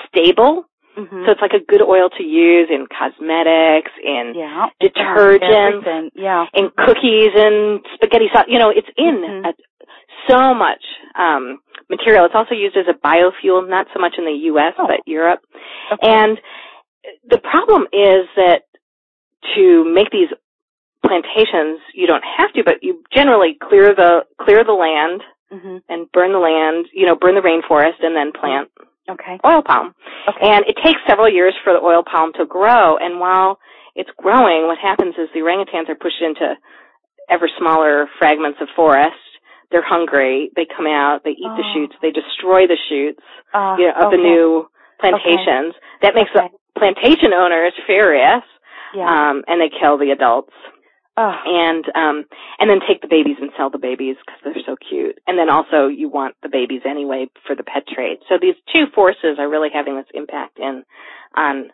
[0.09, 0.65] stable.
[0.96, 1.24] Mm-hmm.
[1.26, 6.46] So it's like a good oil to use in cosmetics, in yeah, detergents, yeah.
[6.54, 8.46] in cookies and spaghetti sauce.
[8.48, 9.46] You know, it's in mm-hmm.
[9.46, 9.52] a,
[10.28, 10.83] so much
[11.18, 11.59] um,
[11.90, 12.24] material.
[12.26, 14.74] It's also used as a biofuel, not so much in the U.S.
[14.78, 14.87] Oh.
[14.87, 15.40] but Europe.
[15.92, 16.07] Okay.
[16.07, 16.38] And
[17.28, 18.62] the problem is that
[19.57, 20.28] to make these
[21.04, 25.78] plantations, you don't have to, but you generally clear the clear the land mm-hmm.
[25.88, 28.70] and burn the land, you know, burn the rainforest and then plant
[29.11, 29.38] okay.
[29.45, 29.95] oil palm.
[30.29, 30.49] Okay.
[30.49, 32.97] And it takes several years for the oil palm to grow.
[32.97, 33.59] And while
[33.95, 36.55] it's growing, what happens is the orangutans are pushed into
[37.31, 39.17] ever smaller fragments of forest.
[39.71, 40.51] They're hungry.
[40.57, 41.23] They come out.
[41.25, 41.57] They eat oh.
[41.57, 41.95] the shoots.
[42.03, 44.17] They destroy the shoots uh, you know, of okay.
[44.17, 44.69] the new
[45.01, 45.75] plantations.
[45.75, 46.03] Okay.
[46.03, 46.49] That makes okay.
[46.49, 48.45] the plantation owners furious.
[48.95, 49.11] Yeah.
[49.11, 50.55] Um, and they kill the adults
[51.16, 51.35] oh.
[51.44, 52.24] and um
[52.59, 55.50] and then take the babies and sell the babies because they're so cute and then
[55.50, 59.48] also you want the babies anyway for the pet trade so these two forces are
[59.48, 60.85] really having this impact in
[61.37, 61.70] on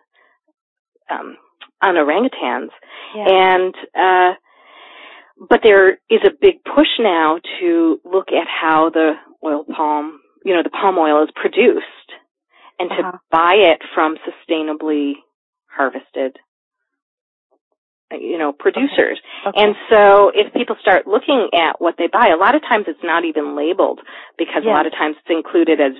[1.11, 1.37] um
[1.83, 2.71] on orangutans
[3.15, 3.27] yeah.
[3.29, 4.35] and uh
[5.49, 9.13] but there is a big push now to look at how the
[9.45, 11.87] oil palm you know the palm oil is produced
[12.79, 13.13] and uh-huh.
[13.13, 15.13] to buy it from sustainably
[15.67, 16.37] harvested
[18.13, 19.21] you know, producers.
[19.47, 19.63] Okay.
[19.63, 23.05] And so if people start looking at what they buy, a lot of times it's
[23.05, 24.01] not even labeled
[24.39, 24.73] because yeah.
[24.73, 25.93] a lot of times it's included as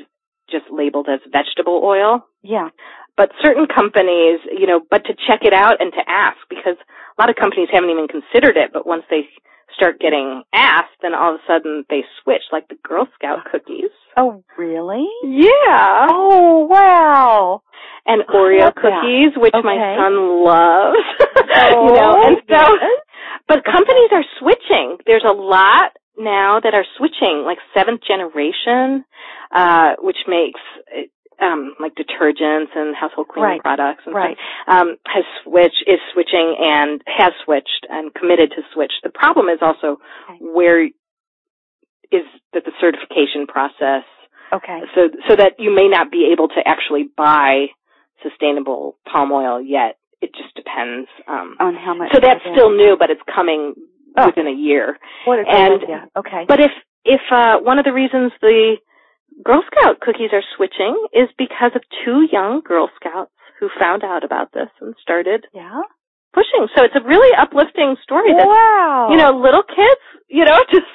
[0.51, 2.27] just labeled as vegetable oil.
[2.43, 2.71] Yeah.
[3.17, 7.21] But certain companies, you know, but to check it out and to ask because a
[7.21, 9.29] lot of companies haven't even considered it, but once they
[9.75, 13.91] start getting asked, then all of a sudden they switch, like the Girl Scout cookies.
[14.17, 15.07] Oh, really?
[15.25, 16.07] Yeah.
[16.11, 17.63] Oh, wow.
[18.07, 19.65] And Oreo cookies, which okay.
[19.65, 20.99] my son loves.
[21.55, 23.01] oh, you know, and so, yes.
[23.49, 24.99] but companies are switching.
[25.07, 29.05] There's a lot now that are switching, like seventh generation,
[29.55, 30.61] uh, which makes,
[31.41, 33.63] um, like detergents and household cleaning right.
[33.63, 34.37] products and right.
[34.65, 38.93] stuff, um, has switched, is switching and has switched and committed to switch.
[39.03, 39.99] The problem is also
[40.29, 40.39] okay.
[40.41, 44.05] where is that the certification process
[44.53, 44.81] Okay.
[44.95, 47.67] so so that you may not be able to actually buy
[48.23, 49.97] sustainable palm oil yet.
[50.21, 51.09] It just depends.
[51.27, 52.11] Um, On how much?
[52.13, 53.75] so that's still new, but it's coming
[54.19, 54.27] oh.
[54.27, 54.99] within a year.
[55.25, 56.09] What a and idea.
[56.17, 56.45] Okay.
[56.47, 56.73] But if
[57.05, 58.77] if uh, one of the reasons the
[59.45, 64.25] Girl Scout cookies are switching is because of two young Girl Scouts who found out
[64.25, 65.83] about this and started yeah
[66.33, 66.69] pushing.
[66.77, 68.33] So it's a really uplifting story.
[68.37, 69.09] That, wow.
[69.11, 70.87] You know, little kids, you know, just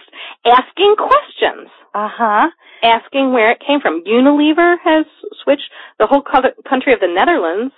[0.45, 1.69] asking questions.
[1.93, 2.48] Uh huh.
[2.84, 4.04] Asking where it came from.
[4.04, 5.06] Unilever has
[5.43, 7.74] switched the whole co- country of the Netherlands,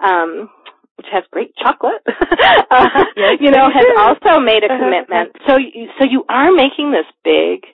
[0.00, 0.48] um,
[0.96, 2.02] which has great chocolate.
[2.06, 5.34] uh, yes, you know, has also made a commitment.
[5.46, 7.66] So, you, so you are making this big,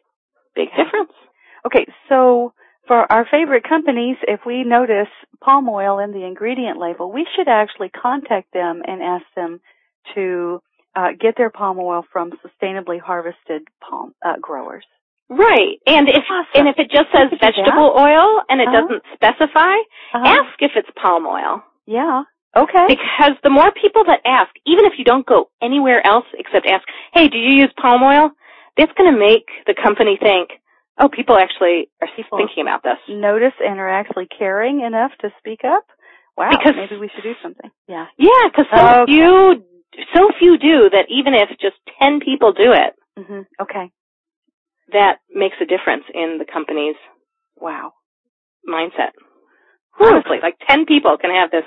[0.54, 1.12] big difference.
[1.66, 2.52] Okay, so
[2.86, 5.08] for our favorite companies, if we notice
[5.42, 9.60] palm oil in the ingredient label, we should actually contact them and ask them
[10.14, 10.62] to
[10.94, 14.84] uh, get their palm oil from sustainably harvested palm uh, growers.
[15.28, 15.78] Right.
[15.88, 16.46] And if Awesome.
[16.54, 18.80] and if it just says vegetable oil and it Uh-huh.
[18.82, 19.74] doesn't specify,
[20.14, 20.24] Uh-huh.
[20.24, 21.64] ask if it's palm oil.
[21.86, 22.22] Yeah.
[22.56, 22.86] Okay.
[22.88, 26.86] Because the more people that ask, even if you don't go anywhere else except ask,
[27.12, 28.30] hey, do you use palm oil?
[28.78, 30.50] That's going to make the company think,
[30.98, 32.98] oh, people actually are People- thinking about this.
[33.08, 35.84] Notice and are actually caring enough to speak up.
[36.36, 36.50] Wow.
[36.50, 37.70] Because- maybe we should do something.
[37.88, 38.06] Yeah.
[38.18, 39.12] Yeah, because so Okay.
[39.12, 39.64] few,
[40.14, 43.90] so few do that even if just 10 people do it, hmm Okay.
[44.92, 46.96] that makes a difference in the company's
[47.56, 47.92] Wow.
[48.68, 49.12] mindset.
[49.98, 51.64] Honestly, like 10 people can have this.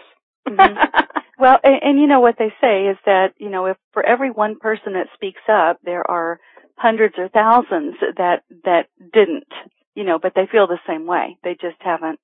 [0.48, 1.10] Mhm.
[1.40, 4.30] Well, and, and you know what they say is that you know if for every
[4.30, 6.40] one person that speaks up, there are
[6.80, 9.52] hundreds or thousands that that didn't.
[9.96, 11.38] You know, but they feel the same way.
[11.44, 12.20] They just haven't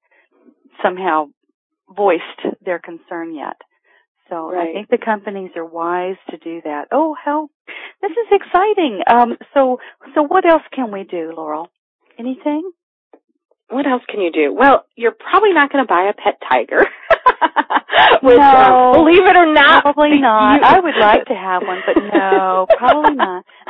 [0.82, 1.28] somehow
[1.94, 3.58] voiced their concern yet.
[4.30, 6.88] So I think the companies are wise to do that.
[6.92, 7.50] Oh, how
[8.02, 9.02] this is exciting.
[9.08, 9.80] Um, so
[10.16, 11.70] so what else can we do, Laurel?
[12.18, 12.72] Anything?
[13.70, 14.54] what else can you do?
[14.54, 16.86] Well, you're probably not going to buy a pet tiger.
[18.22, 20.64] Which, no, um, believe it or not, probably not.
[20.64, 23.46] I would like to have one, but no, probably not.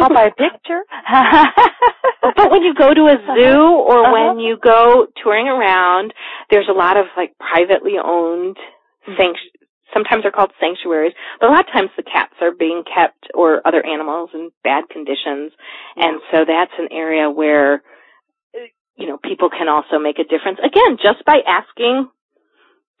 [0.00, 0.82] I'll buy a picture.
[2.22, 4.12] but when you go to a zoo or uh-huh.
[4.12, 6.12] when you go touring around,
[6.50, 8.56] there's a lot of like privately owned
[9.16, 9.36] things.
[9.92, 13.66] Sometimes they're called sanctuaries, but a lot of times the cats are being kept or
[13.66, 15.52] other animals in bad conditions,
[15.96, 17.82] and so that's an area where
[18.96, 20.58] you know people can also make a difference.
[20.62, 22.08] Again, just by asking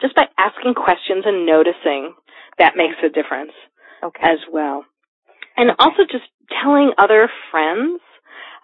[0.00, 2.14] just by asking questions and noticing,
[2.58, 3.52] that makes a difference
[4.02, 4.22] okay.
[4.22, 4.84] as well.
[5.56, 5.76] And okay.
[5.78, 6.24] also just
[6.62, 8.00] telling other friends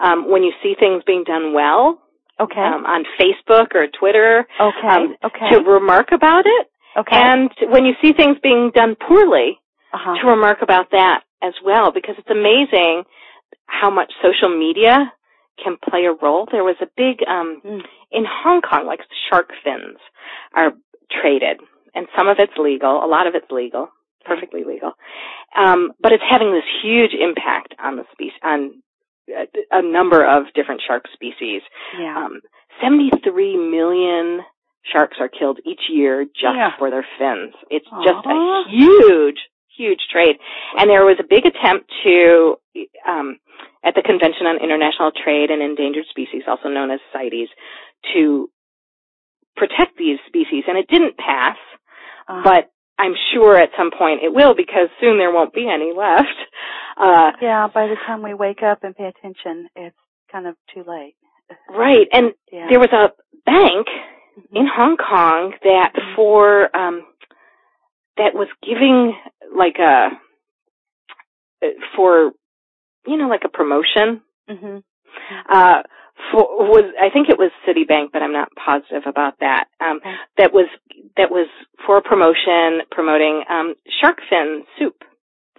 [0.00, 2.00] um, when you see things being done well.
[2.40, 2.60] Okay.
[2.60, 4.44] Um, on Facebook or Twitter.
[4.60, 4.88] Okay.
[4.88, 5.50] Um, okay.
[5.50, 6.66] To remark about it.
[6.96, 7.16] Okay.
[7.16, 9.60] And when you see things being done poorly,
[9.92, 10.20] uh-huh.
[10.20, 13.04] to remark about that as well, because it's amazing
[13.66, 15.12] how much social media
[15.62, 16.48] can play a role.
[16.50, 17.80] There was a big um mm.
[18.10, 19.98] in Hong Kong, like shark fins
[20.56, 20.72] are
[21.10, 21.60] traded,
[21.94, 23.88] and some of it's legal, a lot of it's legal,
[24.24, 24.92] perfectly legal.
[25.56, 28.82] Um, but it's having this huge impact on the species, on
[29.28, 31.62] a, a number of different shark species.
[31.98, 32.16] Yeah.
[32.16, 32.40] Um,
[32.82, 34.40] 73 million
[34.92, 36.70] sharks are killed each year just yeah.
[36.78, 37.54] for their fins.
[37.70, 38.04] It's Aww.
[38.04, 39.38] just a huge,
[39.76, 40.36] huge trade.
[40.76, 42.56] And there was a big attempt to,
[43.08, 43.38] um,
[43.84, 47.48] at the Convention on International Trade and Endangered Species, also known as CITES,
[48.14, 48.50] to
[49.56, 51.56] protect these species, and it didn't pass.
[52.28, 55.92] Uh, but I'm sure at some point it will because soon there won't be any
[55.96, 56.28] left.
[56.96, 59.96] Uh, yeah, by the time we wake up and pay attention, it's
[60.30, 61.14] kind of too late.
[61.68, 62.66] Right, and yeah.
[62.70, 63.08] there was a
[63.44, 64.56] bank mm-hmm.
[64.56, 66.14] in Hong Kong that mm-hmm.
[66.16, 67.02] for um,
[68.16, 69.14] that was giving
[69.56, 70.08] like a
[71.96, 72.32] for
[73.06, 74.22] you know like a promotion.
[74.48, 74.78] Mm-hmm.
[75.50, 75.82] Uh,
[76.32, 79.66] for was I think it was Citibank, but I'm not positive about that.
[79.80, 80.00] Um.
[80.38, 80.68] That was
[81.16, 81.48] that was
[81.86, 85.04] for promotion promoting um, shark fin soup.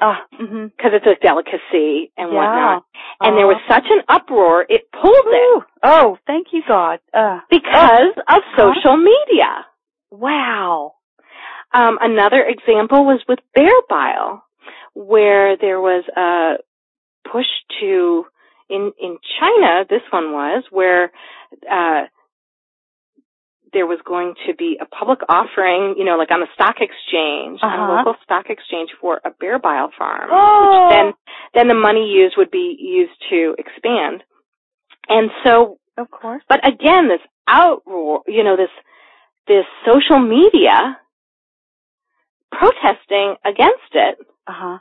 [0.01, 0.95] Ah, because mm-hmm.
[0.95, 2.36] it's a delicacy and yeah.
[2.36, 2.84] whatnot.
[3.22, 5.32] And there was such an uproar, it pulled Ooh.
[5.32, 5.63] it.
[5.84, 6.99] Oh, thank you, God.
[7.13, 9.66] Uh, because of social media.
[10.11, 10.95] Wow.
[11.74, 14.43] Um, another example was with bear bile,
[14.93, 16.61] where there was a
[17.32, 17.45] push
[17.80, 18.26] to
[18.70, 21.11] in in China, this one was where
[21.70, 22.03] uh,
[23.74, 27.59] there was going to be a public offering, you know, like on the stock exchange,
[27.61, 27.68] uh-huh.
[27.68, 30.30] on a local stock exchange for a bear bile farm.
[30.32, 30.88] Oh.
[30.88, 31.13] Which then
[31.53, 34.24] then the money used would be used to expand.
[35.07, 36.41] And so Of course.
[36.47, 38.72] But again, this outroar you know, this
[39.47, 40.97] this social media
[42.51, 44.18] protesting against it.
[44.47, 44.80] Uh-huh.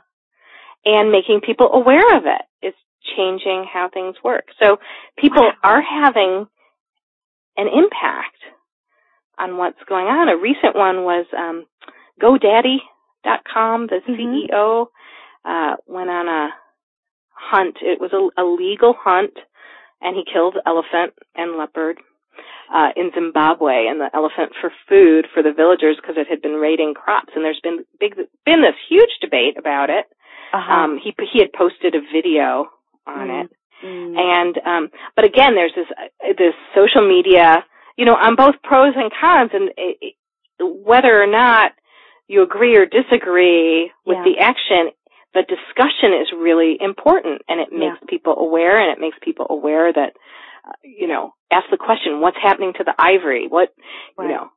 [0.85, 2.73] And making people aware of it is
[3.15, 4.45] changing how things work.
[4.61, 4.77] So
[5.17, 5.53] people wow.
[5.63, 6.47] are having
[7.57, 8.37] an impact
[9.37, 10.29] on what's going on.
[10.29, 11.65] A recent one was um,
[12.21, 13.87] GoDaddy.com.
[13.87, 14.53] The mm-hmm.
[14.53, 14.87] CEO
[15.43, 16.49] uh, went on a
[17.31, 17.77] hunt.
[17.81, 19.33] It was a, a legal hunt,
[20.01, 21.97] and he killed elephant and leopard
[22.73, 26.59] uh, in Zimbabwe, and the elephant for food for the villagers because it had been
[26.59, 27.33] raiding crops.
[27.35, 30.05] And there's been big been this huge debate about it.
[30.53, 30.73] Uh-huh.
[30.73, 32.69] Um, he he had posted a video
[33.07, 33.43] on mm.
[33.43, 33.51] it.
[33.83, 34.17] Mm.
[34.17, 37.63] And um but again there's this uh, this social media,
[37.97, 40.15] you know, on both pros and cons and it,
[40.59, 41.71] whether or not
[42.27, 44.23] you agree or disagree with yeah.
[44.23, 44.91] the action,
[45.33, 48.09] the discussion is really important and it makes yeah.
[48.09, 50.13] people aware and it makes people aware that
[50.67, 53.47] uh, you know, ask the question, what's happening to the ivory?
[53.47, 53.69] What,
[54.17, 54.27] right.
[54.27, 54.49] you know,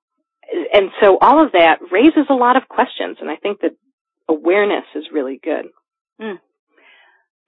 [0.73, 3.73] and so all of that raises a lot of questions and I think that
[4.29, 5.67] awareness is really good.
[6.21, 6.39] Mm.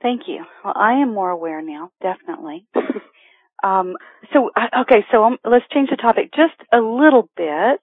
[0.03, 0.45] Thank you.
[0.65, 2.67] Well, I am more aware now, definitely.
[3.63, 3.97] um,
[4.33, 7.81] so, uh, okay, so um, let's change the topic just a little bit.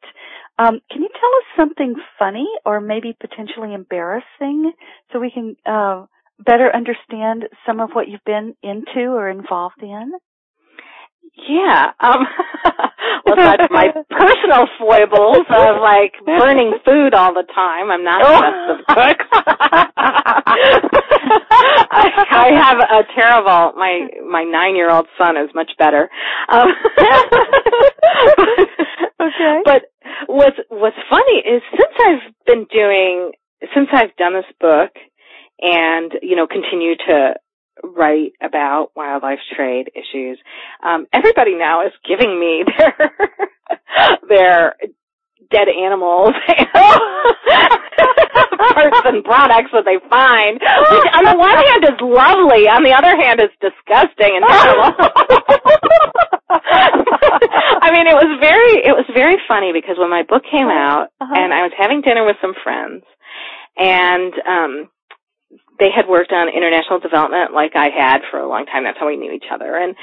[0.60, 4.72] Um, can you tell us something funny or maybe potentially embarrassing
[5.12, 6.06] so we can uh,
[6.40, 10.14] better understand some of what you've been into or involved in?
[11.48, 11.92] Yeah.
[12.00, 12.26] Um,
[13.26, 18.30] well, aside my personal foibles of like burning food all the time, I'm not the
[18.42, 19.26] best of cooks.
[21.92, 23.74] I, I have a terrible.
[23.78, 26.10] My my nine year old son is much better.
[26.50, 26.68] Um,
[29.22, 29.62] okay.
[29.66, 29.84] But
[30.28, 33.32] what's what's funny is since I've been doing
[33.74, 34.92] since I've done this book
[35.62, 37.36] and you know continue to
[37.84, 40.40] write about wildlife trade issues.
[40.84, 43.12] Um, everybody now is giving me their
[44.30, 44.76] their
[45.52, 46.32] dead animals
[48.58, 52.92] parts and products that they find, which on the one hand is lovely, on the
[52.92, 54.92] other hand is disgusting and terrible.
[56.50, 61.10] I mean, it was very, it was very funny because when my book came out,
[61.22, 61.34] Uh-huh.
[61.36, 63.04] and I was having dinner with some friends,
[63.78, 64.90] and um,
[65.80, 68.84] they had worked on international development like I had for a long time.
[68.84, 69.96] That's how we knew each other, and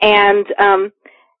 [0.00, 0.92] and um,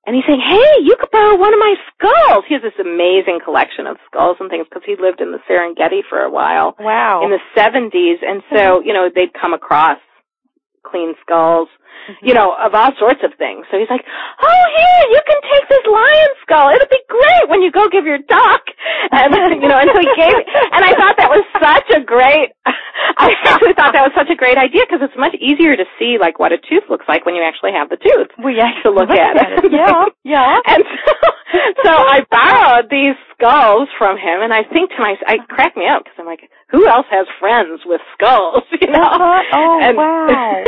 [0.06, 3.40] and he's saying, "Hey, you could borrow one of my skulls." He has this amazing
[3.44, 7.22] collection of skulls and things because he lived in the Serengeti for a while Wow.
[7.24, 9.98] in the 70s, and so you know they'd come across
[10.84, 11.68] clean skulls
[12.20, 13.64] you know, of all sorts of things.
[13.70, 14.04] So he's like,
[14.42, 16.68] "Oh, here, you can take this lion skull.
[16.70, 18.62] It'll be great when you go give your talk."
[19.10, 19.32] And
[19.62, 22.52] you know, and so he gave, and I thought that was such a great.
[23.18, 26.18] I actually thought that was such a great idea because it's much easier to see
[26.20, 28.90] like what a tooth looks like when you actually have the tooth we actually to
[28.90, 29.72] look at it.
[29.72, 30.58] Yeah, yeah.
[30.66, 31.14] And so,
[31.84, 35.86] so I borrowed these skulls from him, and I think to myself, I crack me
[35.86, 38.64] up because I'm like, who else has friends with skulls?
[38.80, 38.98] You know?
[38.98, 39.42] Uh-huh.
[39.52, 40.64] Oh, and, wow.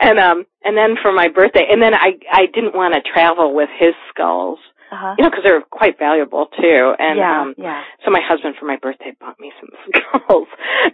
[0.00, 3.54] and um, and then for my birthday, and then I I didn't want to travel
[3.54, 4.58] with his skulls,
[4.92, 5.14] Uh-huh.
[5.18, 6.94] you know, because they're quite valuable too.
[6.98, 7.82] And yeah, um, yeah.
[8.04, 10.48] so my husband for my birthday bought me some skulls.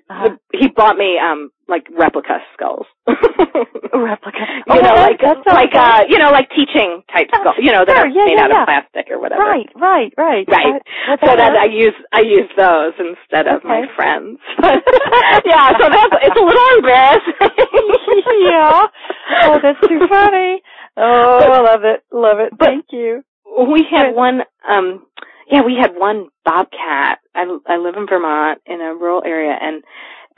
[0.09, 0.37] Uh-huh.
[0.53, 2.87] He bought me um like replica skulls.
[3.93, 4.39] Replica.
[4.67, 7.57] you Oh, know, like like uh, you know, like teaching type Yeah, skulls.
[7.61, 8.63] You know, that sure, are yeah, made yeah, out yeah.
[8.63, 9.43] of plastic or whatever.
[9.43, 10.49] Right, right, right.
[10.49, 10.83] Right.
[11.09, 14.39] That- So that I use I use those instead of my friends.
[14.63, 17.35] yeah, so that's it's a little embarrassing.
[18.49, 18.87] yeah.
[19.45, 20.63] Oh, that's too funny.
[20.97, 22.03] Oh, I love it.
[22.13, 22.51] Love it.
[22.59, 23.23] But- Thank you.
[23.59, 25.07] We had one um
[25.51, 27.19] yeah, we had one bobcat.
[27.35, 29.83] I I live in Vermont in a rural area and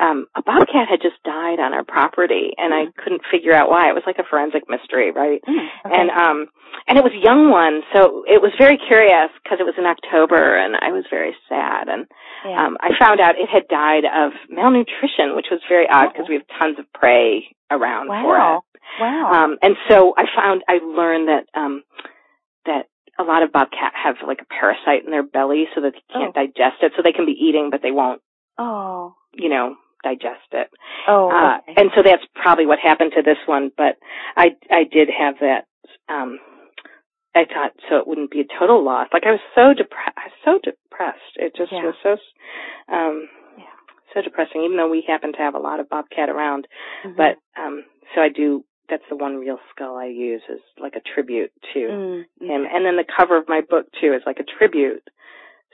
[0.00, 3.88] um a bobcat had just died on our property and I couldn't figure out why.
[3.88, 5.40] It was like a forensic mystery, right?
[5.46, 5.94] Mm, okay.
[5.94, 6.46] And um
[6.88, 9.86] and it was a young one, so it was very curious because it was in
[9.86, 12.06] October and I was very sad and
[12.44, 12.66] yeah.
[12.66, 16.34] um I found out it had died of malnutrition, which was very odd because we
[16.34, 18.38] have tons of prey around for it.
[18.38, 18.62] wow.
[19.00, 19.32] Wow.
[19.32, 21.82] Um, and so I found, I learned that, um,
[23.18, 26.34] a lot of bobcat have like a parasite in their belly so that they can't
[26.36, 26.40] Oh.
[26.46, 26.92] digest it.
[26.96, 28.20] So they can be eating, but they won't,
[28.58, 29.14] oh.
[29.34, 30.68] you know, digest it.
[31.08, 31.30] Oh.
[31.30, 33.96] Uh, and so that's probably what happened to this one, but
[34.36, 35.64] I, I did have that,
[36.08, 36.38] um,
[37.36, 39.08] I thought so it wouldn't be a total loss.
[39.12, 41.34] Like I was so depressed, I was so depressed.
[41.36, 41.82] It just Yeah.
[41.84, 42.16] was so,
[42.94, 43.64] um, Yeah.
[44.12, 46.68] so depressing, even though we happen to have a lot of bobcat around.
[47.04, 47.16] Mhm.
[47.16, 47.84] But um
[48.14, 51.78] so I do that's the one real skull I use is like a tribute to
[51.80, 52.66] Mm, him.
[52.72, 55.02] And then the cover of my book too is like a tribute.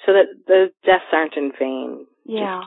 [0.07, 2.07] So that the deaths aren't in vain.
[2.25, 2.63] Yeah.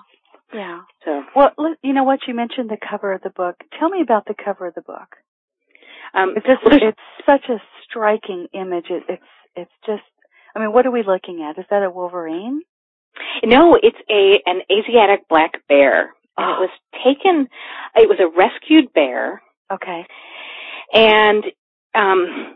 [0.54, 0.82] Yeah.
[1.04, 2.20] So Well, you know what?
[2.28, 3.56] You mentioned the cover of the book.
[3.80, 5.16] Tell me about the cover of the book.
[6.14, 8.86] um It's just, well, it's such a striking image.
[8.90, 9.24] It, it's,
[9.56, 10.04] it's just,
[10.56, 11.58] I mean, what are we looking at?
[11.60, 12.62] Is that a Wolverine?
[13.44, 16.14] no, it's a an Asiatic black bear.
[16.36, 16.54] And Oh.
[16.54, 16.76] it was
[17.06, 17.48] taken
[17.96, 19.42] it was a rescued bear
[19.72, 20.06] Okay.
[20.94, 21.44] And
[21.96, 22.56] um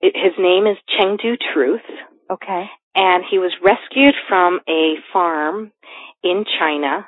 [0.00, 1.80] it, his name is Chengdu Truth.
[2.30, 2.66] Okay.
[2.94, 5.72] and he was rescued from a farm
[6.22, 7.06] in China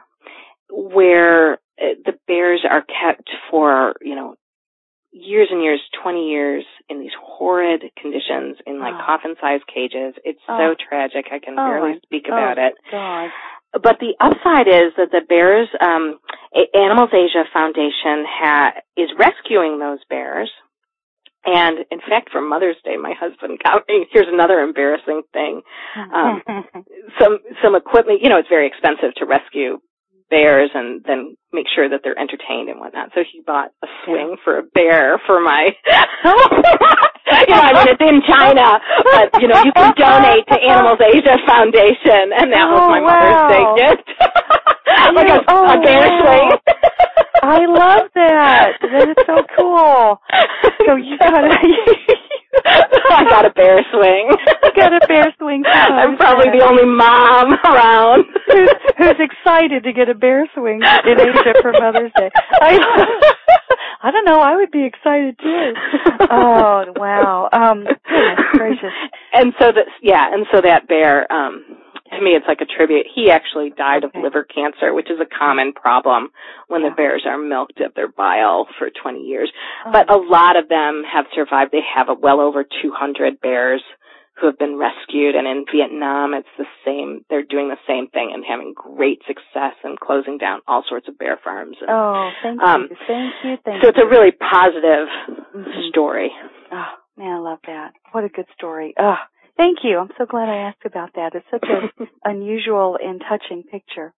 [0.70, 4.36] where uh, the bears are kept for, you know,
[5.12, 9.02] years and years, 20 years in these horrid conditions in like Oh.
[9.04, 10.14] coffin-sized cages.
[10.24, 10.56] It's Oh.
[10.58, 11.26] so tragic.
[11.32, 12.74] I can Oh, barely my- speak about it.
[12.90, 13.30] God.
[13.72, 16.18] But the upside is that the Bears, um,
[16.74, 20.50] Animals Asia Foundation ha- is rescuing those bears.
[21.44, 25.62] And in fact, for Mother's Day, my husband got me, here's another embarrassing thing.
[25.96, 26.42] Um,
[27.20, 29.78] some, some equipment, you know, it's very expensive to rescue
[30.28, 33.10] bears and then make sure that they're entertained and whatnot.
[33.14, 35.74] So he bought a swing for a bear for my,
[36.24, 36.30] you
[37.50, 38.78] know, I mean, it's in China,
[39.10, 43.00] but you know, you can donate to Animals Asia Foundation and that was Oh, my
[43.00, 43.10] wow.
[43.10, 44.06] Mother's Day gift.
[45.14, 46.20] Like a, Oh, a bear wow.
[46.24, 46.58] swing.
[47.42, 48.72] I love that.
[48.82, 50.20] That is so cool.
[50.86, 51.48] So you got a,
[52.66, 54.28] I got a bear swing.
[54.64, 55.62] you got a bear swing.
[55.66, 58.24] I'm probably the only mom around.
[58.46, 62.30] who's, who's excited to get a bear swing in Asia for Mother's Day.
[62.60, 62.78] I,
[64.02, 64.40] I don't know.
[64.40, 65.72] I would be excited too.
[66.30, 67.48] Oh wow.
[67.52, 68.92] Um, goodness gracious.
[69.32, 71.64] and so that yeah, and so that bear, um,
[72.12, 73.06] to me, it's like a tribute.
[73.14, 74.18] He actually died Okay.
[74.18, 76.30] of liver cancer, which is a common problem
[76.68, 76.90] when Yeah.
[76.90, 79.50] the bears are milked of their bile for 20 years.
[79.86, 81.72] Oh, But a lot of them have survived.
[81.72, 83.82] They have a well over 200 bears
[84.36, 87.24] who have been rescued, and in Vietnam, it's the same.
[87.28, 91.18] They're doing the same thing and having great success and closing down all sorts of
[91.18, 91.76] bear farms.
[91.82, 93.88] And, oh, thank um, you, thank you, thank so you.
[93.90, 95.08] it's a really positive
[95.54, 95.88] Mhm.
[95.90, 96.34] story.
[96.72, 96.86] Oh
[97.18, 97.92] man, I love that.
[98.12, 98.94] What a good story.
[98.98, 99.18] Oh,
[99.60, 99.98] thank you.
[99.98, 101.34] I'm so glad I asked about that.
[101.34, 104.14] It's such an unusual and touching picture.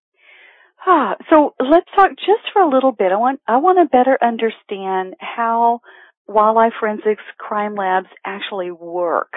[0.86, 3.12] Ah, so let's talk just for a little bit.
[3.12, 5.80] I want I want to better understand how
[6.28, 9.32] wildlife forensics crime labs actually work.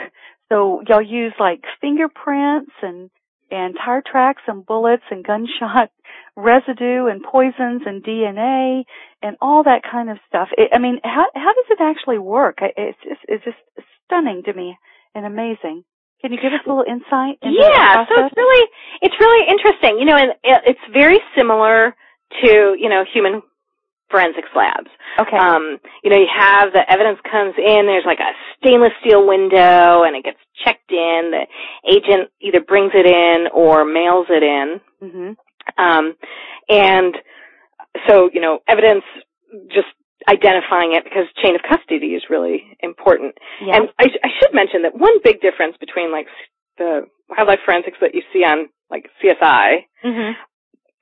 [0.49, 3.09] So y'all use like fingerprints and
[3.51, 5.89] and tire tracks and bullets and gunshot
[6.35, 8.83] residue and poisons and DNA
[9.21, 10.49] and all that kind of stuff.
[10.57, 12.59] It, I mean, how how does it actually work?
[12.61, 13.57] It's just it's just
[14.05, 14.77] stunning to me
[15.15, 15.83] and amazing.
[16.25, 17.37] Can you give us a little insight?
[17.45, 18.65] yeah, so it's really
[19.03, 19.99] it's really interesting.
[19.99, 21.95] You know, and it's very similar
[22.41, 23.43] to you know human
[24.09, 24.89] forensics labs.
[25.19, 25.37] Okay.
[25.37, 30.01] Um, you know, you have the evidence comes in, there's like a stainless steel window
[30.01, 31.29] and it gets checked in.
[31.29, 31.45] The
[31.87, 34.81] agent either brings it in or mails it in.
[35.03, 35.83] Mm-hmm.
[35.83, 36.15] Um,
[36.69, 37.15] and
[38.07, 39.03] so, you know, evidence
[39.67, 39.87] just
[40.27, 43.35] identifying it because chain of custody is really important.
[43.61, 43.75] Yeah.
[43.77, 46.27] And I, I should mention that one big difference between like
[46.77, 50.31] the wildlife forensics that you see on like CSI mm-hmm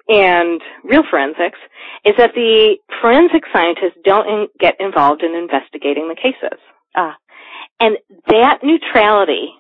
[0.10, 1.58] and real forensics
[2.04, 6.60] is that the forensic scientists don't in, get involved in investigating the cases.
[6.94, 7.16] Ah.
[7.80, 7.98] And
[8.28, 9.54] that neutrality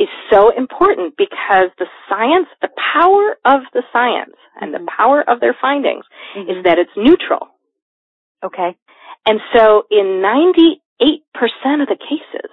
[0.00, 4.86] is so important because the science, the power of the science and the Mm-hmm.
[4.96, 6.04] power of their findings
[6.34, 6.50] Mhm.
[6.58, 7.46] is that it's neutral.
[8.44, 8.76] Okay.
[9.26, 10.78] And so in 98%
[11.82, 12.50] of the cases,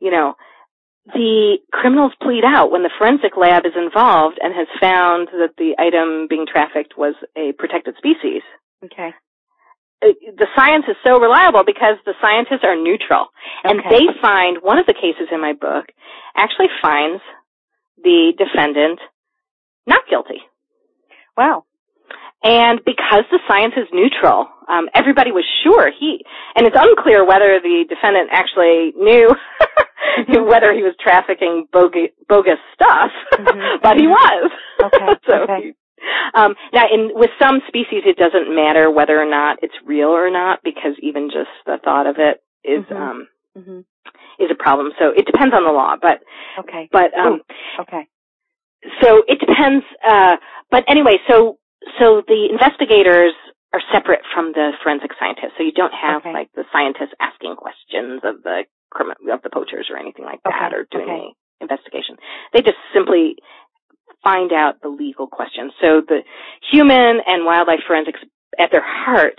[0.00, 0.34] you know,
[1.06, 5.74] the criminals plead out when the forensic lab is involved and has found that the
[5.78, 8.42] item being trafficked was a protected species.
[8.84, 9.12] Okay.
[10.02, 13.26] Uh, The science is so reliable because the scientists are neutral.
[13.64, 13.88] And Okay.
[13.90, 15.86] they find, one of the cases in my book
[16.36, 17.22] actually finds
[18.02, 19.00] the defendant
[19.86, 20.42] not guilty.
[21.36, 21.64] Wow.
[22.42, 26.24] And because the science is neutral, um, everybody was sure he,
[26.56, 29.28] and it's unclear whether the defendant actually knew
[30.48, 33.80] whether he was trafficking bogus, bogus stuff, Mhm.
[33.82, 34.50] but he was.
[34.82, 35.60] Okay, so okay.
[35.62, 35.72] he-
[36.34, 40.30] um, now, in with some species, it doesn't matter whether or not it's real or
[40.30, 42.96] not because even just the thought of it is, Mhm.
[42.96, 43.28] um,
[43.58, 43.84] Mhm.
[44.38, 44.94] is a problem.
[44.98, 46.22] So it depends on the law, but
[46.58, 46.88] Okay.
[46.90, 47.40] but um, Ooh,
[47.80, 48.06] okay.
[49.02, 49.84] so it depends.
[50.02, 50.38] Uh,
[50.70, 51.58] but anyway, so
[51.98, 53.32] so the investigators
[53.72, 55.54] are separate from the forensic scientists.
[55.56, 56.32] So you don't have Okay.
[56.32, 58.64] like the scientists asking questions of the
[59.30, 61.20] of the poachers or anything like that, Okay, or doing okay.
[61.60, 62.16] the investigation.
[62.52, 63.36] They just simply
[64.24, 65.72] find out the legal questions.
[65.80, 66.22] So the
[66.72, 68.18] human and wildlife forensics,
[68.58, 69.38] at their heart,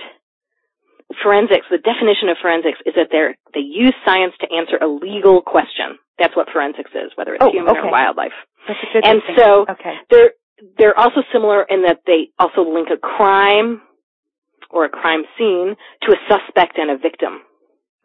[1.21, 5.41] forensics, the definition of forensics is that they're, they use science to answer a legal
[5.41, 5.99] question.
[6.17, 8.31] That's what forensics is, whether it's Oh, human or wildlife.
[8.67, 9.95] That's a good And so okay.
[10.09, 10.31] they're
[10.77, 13.81] they're also similar in that they also link a crime
[14.69, 17.41] or a crime scene to a suspect and a victim.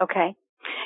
[0.03, 0.35] Okay.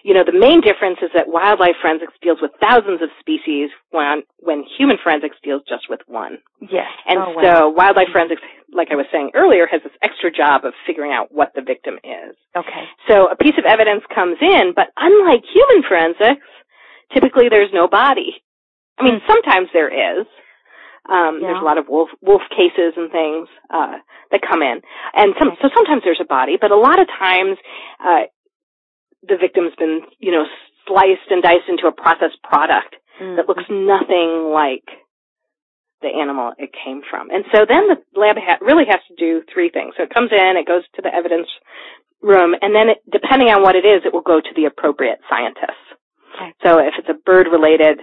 [0.05, 4.23] You know, the main difference is that wildlife forensics deals with thousands of species when
[4.39, 6.39] when human forensics deals just with one.
[6.61, 6.89] Yes.
[7.07, 7.43] And oh, wow.
[7.43, 8.43] so wildlife forensics,
[8.73, 11.95] like I was saying earlier, has this extra job of figuring out what the victim
[12.05, 12.37] is.
[12.57, 12.85] Okay.
[13.09, 16.47] So a piece of evidence comes in, but unlike human forensics,
[17.13, 18.43] typically there's no body.
[18.99, 19.33] I mean, hmm.
[19.33, 19.89] sometimes there
[20.21, 20.27] is.
[21.09, 23.99] Um, There's a lot of wolf wolf cases and things uh,
[24.31, 24.81] that come in,
[25.15, 27.57] and some, so sometimes there's a body, but a lot of times
[28.05, 28.29] uh,
[29.27, 30.45] the victim's been, you know,
[30.87, 33.37] sliced and diced into a processed product Mm.
[33.37, 34.89] that looks nothing like
[36.01, 37.29] the animal it came from.
[37.29, 39.93] And so then the lab ha- really has to do three things.
[39.97, 41.49] So it comes in, it goes to the evidence
[42.23, 45.19] room, and then it, depending on what it is, it will go to the appropriate
[45.29, 45.85] scientists.
[46.35, 46.53] Okay.
[46.65, 48.01] So if it's a bird related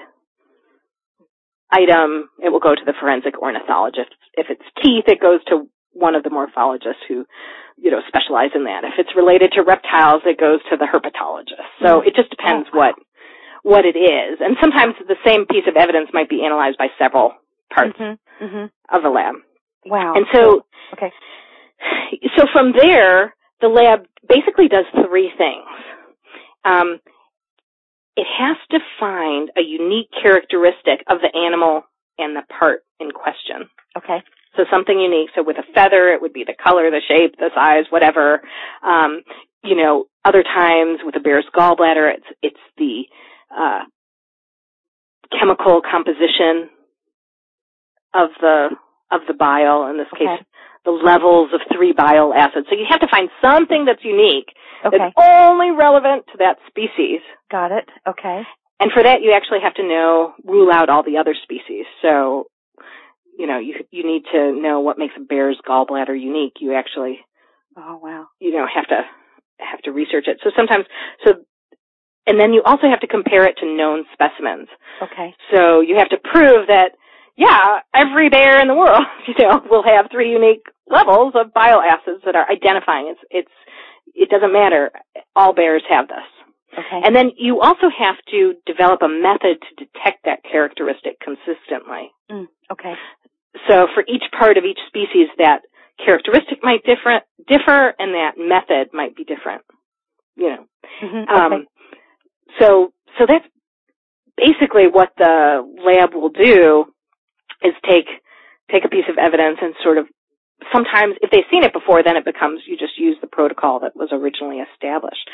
[1.71, 4.11] item, it will go to the forensic ornithologist.
[4.33, 7.25] If it's teeth, it goes to one of the morphologists who,
[7.77, 8.83] you know, specialize in that.
[8.83, 11.67] If it's related to reptiles, it goes to the herpetologist.
[11.81, 12.07] So Mm.
[12.07, 12.95] it just depends Oh, what
[13.63, 14.39] what it is.
[14.39, 17.35] And sometimes the same piece of evidence might be analyzed by several
[17.69, 18.17] parts Mhm.
[18.39, 18.71] Mhm.
[18.89, 19.35] of the lab.
[19.85, 20.13] Wow.
[20.13, 20.63] And so
[20.93, 21.11] Okay.
[22.37, 25.67] so from there, the lab basically does three things.
[26.63, 26.99] Um,
[28.17, 31.83] it has to find a unique characteristic of the animal
[32.17, 33.69] and the part in question.
[33.95, 34.23] Okay.
[34.55, 35.29] So something unique.
[35.35, 38.41] So with a feather, it would be the color, the shape, the size, whatever.
[38.83, 39.21] Um,
[39.63, 43.03] you know, other times with a bear's gallbladder, it's it's the
[43.55, 43.81] uh,
[45.39, 46.69] chemical composition
[48.15, 48.69] of the
[49.11, 49.87] of the bile.
[49.87, 50.25] In this Okay.
[50.25, 50.45] case,
[50.87, 52.67] the levels of three bile acids.
[52.71, 54.47] So you have to find something that's unique
[54.85, 54.97] Okay.
[54.97, 57.19] that's only relevant to that species.
[57.51, 57.89] Got it.
[58.07, 58.43] Okay.
[58.79, 61.85] And for that, you actually have to know, rule out all the other species.
[62.01, 62.45] So,
[63.37, 66.57] you know, you you need to know what makes a bear's gallbladder unique.
[66.61, 67.19] You actually,
[67.75, 68.27] Oh wow.
[68.39, 69.01] you know, have to
[69.59, 70.37] have to research it.
[70.43, 70.85] So sometimes,
[71.25, 71.33] so,
[72.27, 74.67] and then you also have to compare it to known specimens.
[75.01, 75.33] Okay.
[75.53, 76.91] So you have to prove that,
[77.37, 81.81] yeah, every bear in the world, you know, will have three unique levels of bile
[81.81, 83.13] acids that are identifying.
[83.13, 83.51] It's it's
[84.15, 84.91] it doesn't matter.
[85.35, 86.25] All bears have this.
[86.73, 87.01] Okay.
[87.05, 92.11] And then you also have to develop a method to detect that characteristic consistently.
[92.29, 92.93] Mm, okay.
[93.67, 95.61] So for each part of each species, that
[96.03, 99.61] characteristic might different differ, and that method might be different.
[100.35, 100.65] You know.
[101.03, 101.29] Mm-hmm.
[101.29, 101.65] Um, okay.
[102.59, 103.45] so so that's
[104.37, 106.85] basically what the lab will do
[107.63, 108.07] is take
[108.71, 110.05] take a piece of evidence and sort of
[110.73, 113.95] sometimes if they've seen it before then it becomes you just use the protocol that
[113.95, 115.29] was originally established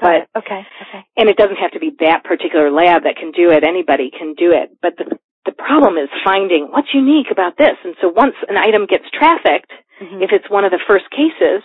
[0.00, 0.28] Got but it.
[0.44, 0.62] Okay.
[0.82, 1.02] Okay.
[1.16, 4.34] and it doesn't have to be that particular lab that can do it anybody can
[4.34, 5.16] do it but the
[5.46, 9.70] the problem is finding what's unique about this and so once an item gets trafficked
[10.02, 10.22] Mhm.
[10.26, 11.62] if it's one of the first cases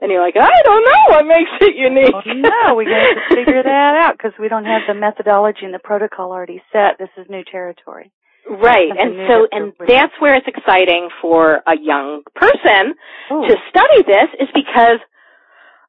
[0.00, 3.36] then you're like i don't know what makes it unique Oh, no, we got to
[3.36, 6.96] figure that out because we don't have the methodology and the protocol already set.
[6.98, 8.10] This is new territory.
[8.48, 12.94] Right, and so, and that's where it's exciting for a young person
[13.30, 13.46] Ooh.
[13.46, 14.98] to study this is because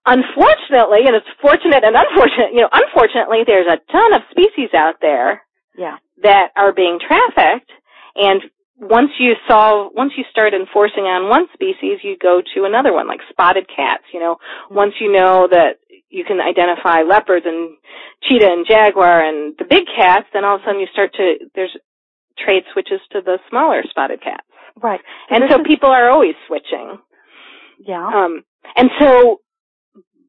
[0.06, 4.96] unfortunately, and it's fortunate and unfortunate, you know, unfortunately there's a ton of species out
[5.02, 5.42] there
[5.76, 5.98] yeah.
[6.22, 7.72] that are being trafficked
[8.16, 8.42] and
[8.80, 13.08] once you solve, once you start enforcing on one species, you go to another one,
[13.08, 14.38] like spotted cats, you know.
[14.70, 15.80] Once you know that
[16.10, 17.78] you can identify leopards and
[18.28, 21.36] cheetah and jaguar and the big cats, then all of a sudden you start to,
[21.56, 21.76] there's
[22.38, 24.48] trade switches to the smaller spotted cats.
[24.82, 25.02] Right.
[25.30, 26.98] And this so is- people are always switching.
[27.80, 28.06] Yeah.
[28.08, 28.44] Um,
[28.76, 29.42] and so,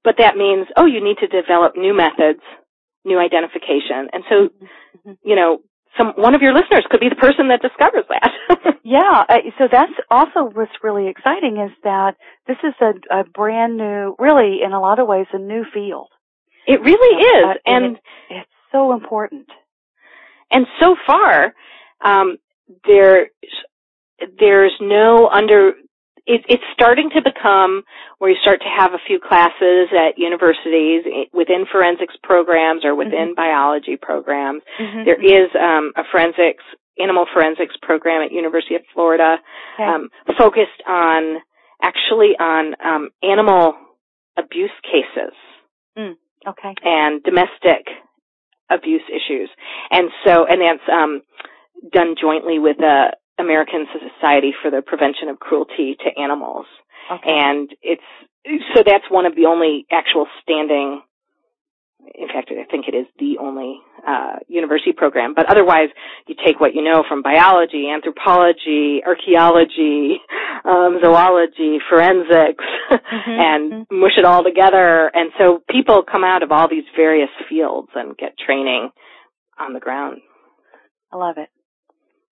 [0.03, 2.41] but that means, oh, you need to develop new methods,
[3.05, 4.09] new identification.
[4.13, 4.49] And so,
[5.07, 5.17] Mhm.
[5.25, 5.59] you know,
[5.97, 8.33] some, one of your listeners could be the person that discovers that.
[8.87, 13.79] Yeah, uh, so that's also what's really exciting is that this is a, a brand
[13.79, 16.09] new, really in a lot of ways, a new field.
[16.67, 17.45] it really is.
[17.47, 17.97] Uh, And, and
[18.29, 19.49] It's so important.
[20.51, 21.55] and so far,
[22.87, 23.29] there,
[24.39, 25.71] there's no under,
[26.27, 27.83] it, it's starting to become
[28.19, 33.35] where you start to have a few classes at universities within forensics programs or within
[33.35, 34.63] biology programs.
[34.81, 35.05] Mhm.
[35.05, 36.65] There is um, a forensics,
[36.99, 39.39] animal forensics program at University of Florida
[39.75, 39.85] Okay.
[39.85, 41.41] um, focused on
[41.83, 43.75] actually on um, animal
[44.37, 45.35] abuse cases
[46.47, 46.75] okay.
[46.83, 47.87] and domestic
[48.71, 49.51] abuse issues,
[49.91, 51.21] and so and that's um,
[51.93, 56.67] done jointly with the American Society for the Prevention of Cruelty to Animals,
[57.11, 57.31] Okay.
[57.31, 58.03] and it's
[58.77, 61.03] so that's one of the only actual standing.
[62.15, 65.33] In fact, I think it is the only uh, university program.
[65.35, 65.89] But otherwise,
[66.27, 70.21] you take what you know from biology, anthropology, archaeology,
[70.65, 73.31] um, zoology, forensics, Mm-hmm.
[73.41, 75.11] and mush it all together.
[75.15, 78.91] And so people come out of all these various fields and get training
[79.59, 80.19] on the ground.
[81.11, 81.49] I love it.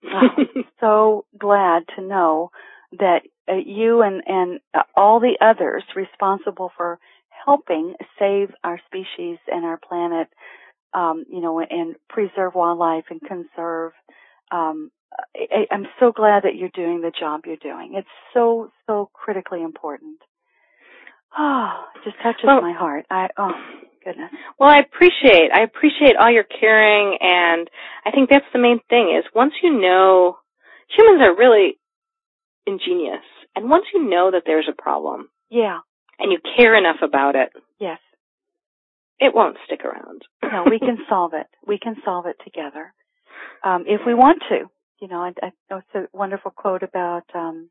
[0.80, 2.50] So glad to know
[2.98, 6.98] that uh, you and and uh, all the others responsible for
[7.46, 10.28] helping save our species and our planet,
[10.92, 13.92] um, you know, and preserve wildlife and conserve.
[14.50, 14.90] Um,
[15.36, 17.92] I, I'm so glad that you're doing the job you're doing.
[17.94, 20.18] It's so so critically important.
[21.38, 23.06] Oh, it just touches Well- my heart.
[23.10, 23.52] I oh
[24.04, 24.30] goodness.
[24.58, 27.68] Well, I appreciate I appreciate all your caring, and
[28.04, 29.14] I think that's the main thing.
[29.18, 30.38] Is once you know,
[30.96, 31.78] humans are really
[32.66, 33.24] ingenious,
[33.56, 35.80] and once you know that there's a problem Yeah.
[36.18, 37.98] and you care enough about it, Yes.
[39.18, 40.22] it won't stick around.
[40.42, 41.46] no, we can solve it.
[41.66, 42.92] We can solve it together
[43.64, 44.70] um, if we want to.
[45.00, 47.68] You know, I, I know it's a wonderful quote about, um,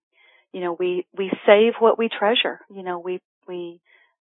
[0.52, 2.60] you know, we we save what we treasure.
[2.70, 3.80] You know, we we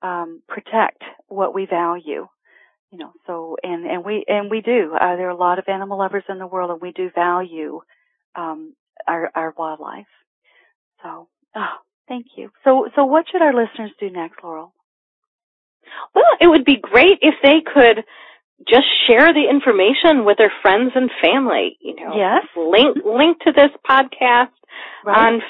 [0.06, 2.28] um, protect what we value.
[2.92, 4.94] You know, so and and we and we do.
[4.94, 7.82] Uh, there are a lot of animal lovers in the world, and we do value
[8.36, 8.74] um,
[9.08, 10.06] our our wildlife.
[11.02, 11.76] So, oh,
[12.08, 12.52] thank you.
[12.64, 14.74] So, so what should our listeners do next, Laurel?
[16.14, 18.04] Well, it would be great if they could
[18.68, 21.78] just share the information with their friends and family.
[21.82, 22.46] You know, Yes.
[22.56, 24.54] link link to this podcast
[25.04, 25.18] Right.
[25.18, 25.42] on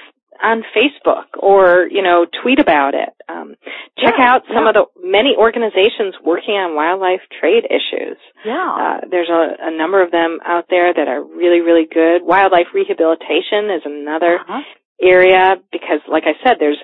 [0.44, 3.10] on Facebook or you know tweet about it.
[3.28, 3.56] Um,
[3.98, 4.70] check Yeah, out some yeah.
[4.70, 8.18] of the many organizations working on wildlife trade issues.
[8.46, 8.70] yeah.
[9.02, 12.22] Uh, there's a, a number of them out there that are really really good.
[12.24, 14.62] Wildlife rehabilitation is another Uh-huh.
[15.02, 16.78] area because, like I said, there's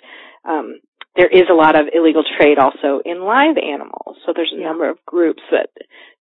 [0.45, 0.79] um,
[1.15, 4.17] there is a lot of illegal trade also in live animals.
[4.25, 4.67] So there's a Yeah.
[4.67, 5.69] number of groups that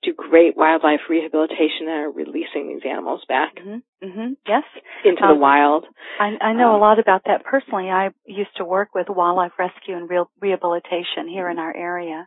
[0.03, 3.83] do great wildlife rehabilitation and are releasing these animals back Mhm.
[4.03, 4.37] Mhm.
[4.47, 4.65] Yes.
[5.05, 5.87] into Um, the wild.
[6.19, 7.91] I, I know a Um, lot about that personally.
[7.91, 12.27] I used to work with wildlife rescue and real rehabilitation here in our area.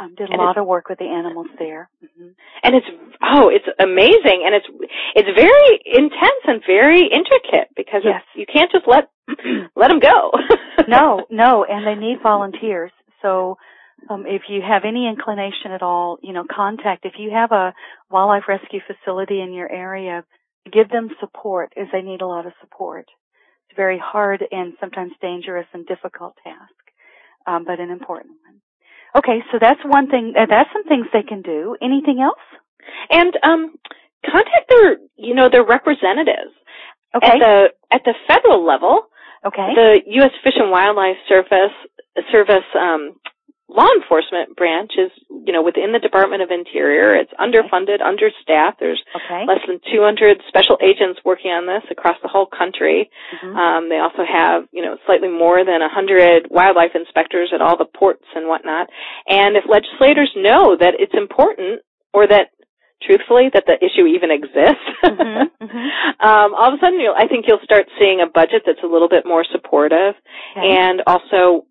[0.00, 1.90] Um, did a And lot of work with the animals there.
[2.00, 2.28] hmm
[2.62, 2.86] and it's
[3.22, 4.66] oh it's amazing and it's
[5.14, 8.22] it's very intense and very intricate because Yes.
[8.34, 9.10] you can't just let
[9.76, 10.32] let them go
[10.88, 12.92] no, no, and they need volunteers.
[13.22, 13.56] So
[14.08, 17.04] um, if you have any inclination at all, you know, contact.
[17.04, 17.74] If you have a
[18.10, 20.24] wildlife rescue facility in your area,
[20.72, 23.06] give them support as they need a lot of support.
[23.68, 26.74] It's a very hard and sometimes dangerous and difficult task,
[27.46, 28.60] um, but an important one.
[29.16, 30.34] Okay, so that's one thing.
[30.38, 31.76] Uh, that's some things they can do.
[31.82, 32.38] Anything else?
[33.10, 33.74] And um,
[34.24, 36.54] contact their, you know, their representatives
[37.14, 37.26] okay.
[37.26, 39.06] at the at the federal level.
[39.44, 39.74] Okay.
[39.74, 40.32] The U.S.
[40.44, 41.72] Fish and Wildlife Service
[42.30, 43.14] Service um,
[43.70, 47.14] law enforcement branch is, you know, within the Department of Interior.
[47.14, 48.80] It's underfunded, understaffed.
[48.80, 49.46] There's okay.
[49.46, 53.10] less than 200 special agents working on this across the whole country.
[53.38, 53.56] Mm-hmm.
[53.56, 57.86] Um, they also have, you know, slightly more than 100 wildlife inspectors at all the
[57.86, 58.88] ports and whatnot.
[59.28, 62.50] And if legislators know that it's important or that
[63.02, 64.84] truthfully that the issue even exists.
[65.04, 65.86] mm-hmm, mm-hmm.
[66.20, 68.86] Um, all of a sudden, you'll, I think you'll start seeing a budget that's a
[68.86, 70.14] little bit more supportive,
[70.56, 70.76] okay.
[70.76, 71.64] and also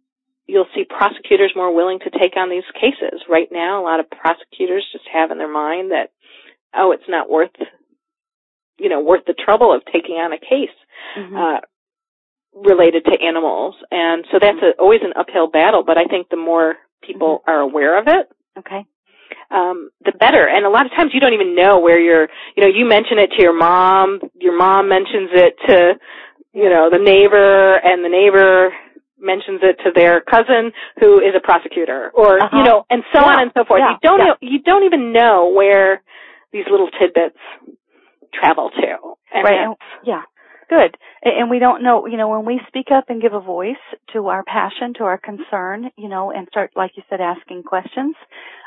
[0.50, 3.22] you'll see prosecutors more willing to take on these cases.
[3.30, 6.12] Right now, a lot of prosecutors just have in their mind that,
[6.76, 7.56] oh, it's not worth,
[8.80, 10.76] you know, worth the trouble of taking on a case.
[11.18, 11.36] Mm-hmm.
[11.36, 11.60] Uh,
[12.56, 16.36] related to animals and so that's a, always an uphill battle but i think the
[16.36, 16.76] more
[17.06, 17.52] people Mm-hmm.
[17.52, 18.28] are aware of it
[18.58, 18.84] okay.
[19.52, 20.48] um, the better.
[20.48, 23.20] And a lot of times you don't even know where you're, you know, you mention
[23.20, 25.94] it to your mom, your mom mentions it to,
[26.54, 28.74] you know, the neighbor, and the neighbor
[29.20, 32.58] mentions it to their cousin who is a prosecutor, or, Uh-huh.
[32.58, 33.28] you know, and so Yeah.
[33.34, 33.80] on and so forth.
[33.82, 33.92] Yeah.
[33.92, 34.26] You don't, Yeah.
[34.26, 36.02] know, you don't even know where
[36.52, 37.38] these little tidbits
[38.34, 38.98] travel to.
[39.34, 39.60] And Right.
[39.60, 40.24] And- yeah.
[40.70, 40.98] Good.
[41.24, 43.80] And we don't know, you know, when we speak up and give a voice
[44.14, 48.16] to our passion, to our concern, you know, and start, like you said, asking questions,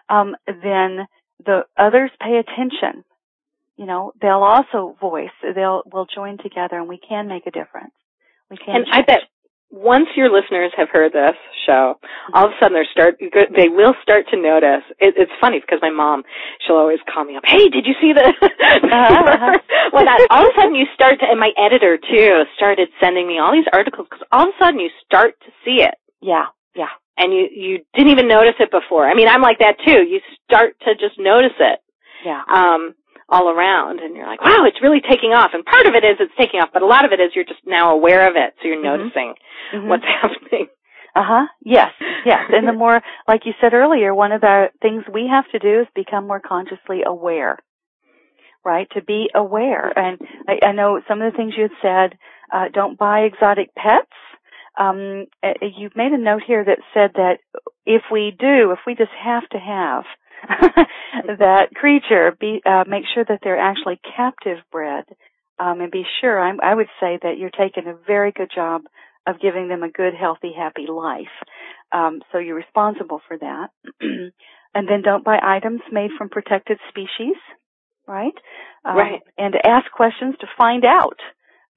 [0.08, 1.06] um, then
[1.44, 3.04] the others pay attention.
[3.76, 5.30] You know, they'll also voice.
[5.54, 7.94] They'll, we'll join together and we can make a difference.
[8.50, 8.76] We can.
[8.76, 9.22] And I bet
[9.72, 11.34] once your listeners have heard this
[11.66, 11.98] show,
[12.34, 13.16] all of a sudden they start
[13.56, 14.84] they will start to notice.
[15.00, 16.22] It, it's funny because my mom,
[16.60, 17.42] she'll always call me up.
[17.46, 18.22] Hey, did you see the?
[18.42, 19.58] uh-huh.
[19.92, 23.26] well, that, all of a sudden you start to, and my editor too started sending
[23.26, 26.46] me all these articles because all of a sudden you start to see it, Yeah.
[26.76, 26.92] Yeah.
[27.16, 29.08] and you you didn't even notice it before.
[29.08, 30.04] I mean, I'm like that too.
[30.04, 31.80] You start to just notice it.
[32.24, 32.42] Yeah.
[32.52, 32.94] Um,
[33.32, 35.50] all around and you're like, wow, it's really taking off.
[35.54, 37.46] And part of it is it's taking off, but a lot of it is you're
[37.46, 38.82] just now aware of it, so you're Mhm.
[38.98, 39.34] noticing
[39.72, 39.88] Mhm.
[39.88, 40.68] what's happening.
[41.14, 41.46] Uh huh.
[41.64, 41.92] Yes.
[42.24, 42.50] Yes.
[42.52, 45.80] And the more, like you said earlier, one of the things we have to do
[45.80, 47.58] is become more consciously aware.
[48.64, 48.88] Right?
[48.90, 49.92] To be aware.
[49.98, 52.18] And I, I know some of the things you had said,
[52.52, 54.06] uh, don't buy exotic pets.
[54.78, 55.26] Um,
[55.60, 57.38] you've made a note here that said that
[57.86, 60.04] if we do, if we just have to have
[61.38, 65.04] that creature, be, uh, make sure that they're actually captive bred.
[65.58, 68.82] Um, and be sure, I'm, I would say that you're taking a very good job
[69.26, 71.26] of giving them a good, healthy, happy life.
[71.92, 73.68] Um, so you're responsible for that.
[74.00, 77.36] and then don't buy items made from protected species,
[78.08, 78.34] right?
[78.84, 79.20] Um, Right.
[79.38, 81.18] And ask questions to find out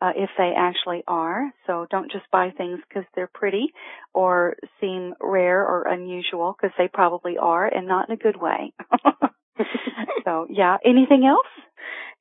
[0.02, 1.52] uh, if they actually are.
[1.68, 3.74] So don't just buy things because they're pretty
[4.14, 8.74] or seem rare or unusual because they probably are and not in a good way.
[10.24, 10.78] so yeah.
[10.86, 11.48] Anything else?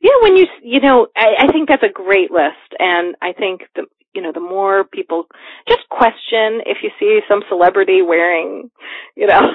[0.01, 3.62] Yeah, when you you know, I, I think that's a great list, and I think
[3.75, 5.27] the you know the more people
[5.68, 8.70] just question if you see some celebrity wearing,
[9.16, 9.41] you know,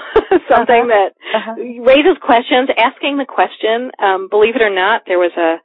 [0.50, 1.56] something that Uh-huh.
[1.84, 3.92] raises questions, asking the question.
[4.00, 5.62] Um, believe it or not, there was a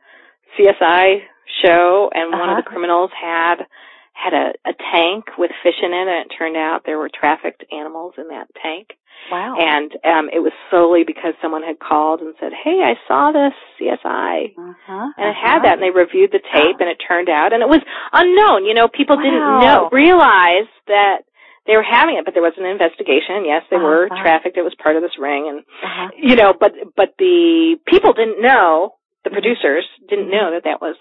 [0.58, 1.22] CSI
[1.62, 2.62] show, and one of Uh-huh.
[2.62, 3.66] the criminals had
[4.14, 7.64] had a, a tank with fish in it, and it turned out there were trafficked
[7.72, 8.94] animals in that tank.
[9.30, 9.56] Wow.
[9.58, 13.54] And um, it was solely because someone had called and said, "Hey, I saw this
[13.80, 15.08] CSI." uh-huh.
[15.16, 17.68] And it had that, and they reviewed the tape, and it turned out, and it
[17.68, 17.80] was
[18.12, 18.64] unknown.
[18.66, 21.22] You know, people didn't know, realize that
[21.66, 23.44] they were having it, but there was an investigation.
[23.46, 24.22] Yes, they were Uh-huh.
[24.22, 24.56] trafficked.
[24.58, 26.08] It was part of this ring, and Uh-huh.
[26.16, 28.94] you know, but but the people didn't know.
[29.24, 30.96] The producers didn't know that that was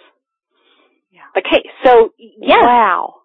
[1.36, 1.42] Yeah.
[1.42, 1.72] the case.
[1.86, 3.16] So yes, Wow.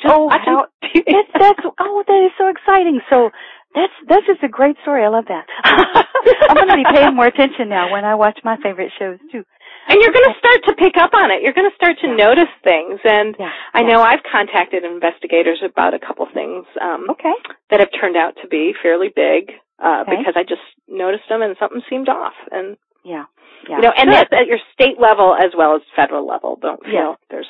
[0.00, 0.66] just Oh, how-.
[0.94, 3.00] That's that's oh that is so exciting.
[3.10, 3.30] So
[3.74, 5.04] that's that's just a great story.
[5.04, 5.46] I love that.
[6.48, 9.44] I'm going to be paying more attention now when I watch my favorite shows too.
[9.88, 11.42] And you're going to start to pick up on it.
[11.42, 12.16] You're going to start to Yeah.
[12.16, 12.98] notice things.
[13.04, 13.50] And Yeah.
[13.74, 13.86] I yeah.
[13.88, 17.34] know I've contacted investigators about a couple things um, Okay.
[17.70, 20.16] that have turned out to be fairly big uh, Okay.
[20.16, 22.34] because I just noticed them and something seemed off.
[22.50, 22.76] And
[23.06, 23.24] Yeah.
[23.68, 23.76] Yeah.
[23.76, 26.58] you know, and that's at your state level as well as federal level.
[26.60, 27.18] Don't feel Yes.
[27.30, 27.46] there's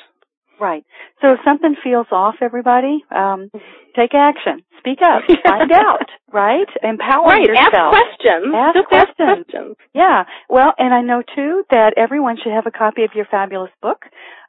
[0.59, 0.83] Right.
[1.21, 3.51] So if something feels off, everybody, um,
[3.95, 4.63] take action.
[4.79, 5.21] Speak up.
[5.45, 6.09] Find out.
[6.31, 6.67] Right.
[6.81, 7.45] Empower right.
[7.45, 7.93] yourself.
[7.93, 8.55] Ask questions.
[8.55, 9.15] Ask just questions.
[9.19, 9.75] ask questions.
[9.93, 10.23] Yeah.
[10.49, 14.05] Well, and I know too that everyone should have a copy of your fabulous book.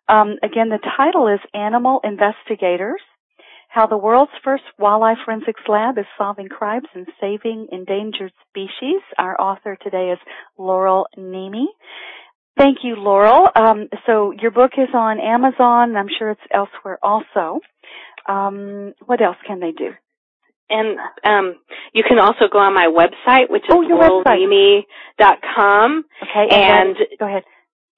[0.09, 3.03] Um, again, the title is Animal Investigators
[3.69, 9.03] How the world's first wildlife forensics lab is solving crimes and saving endangered species.
[9.19, 10.19] Our author today is
[10.57, 11.67] Laurel Neme.
[12.57, 13.47] Thank you, Laurel.
[13.55, 17.61] Um, so your book is on Amazon, I'm sure it's elsewhere also.
[18.27, 19.91] Um, what else can they do?
[20.71, 21.57] And um,
[21.93, 23.85] you can also go on my website, which is oh,
[24.27, 26.05] laurelneme.com.
[26.23, 27.45] Okay, and, and go ahead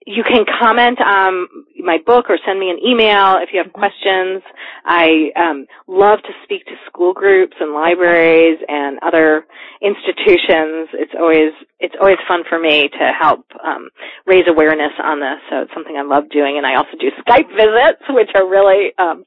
[0.07, 1.46] you can comment on
[1.78, 4.42] my book or send me an email if you have questions.
[4.84, 9.44] I um, love to speak to school groups and libraries and other
[9.82, 10.88] institutions.
[10.94, 13.90] It's always it's always fun for me to help um,
[14.26, 15.38] raise awareness on this.
[15.51, 18.92] So it's something I love doing, and I also do Skype visits, which are really
[18.98, 19.24] um,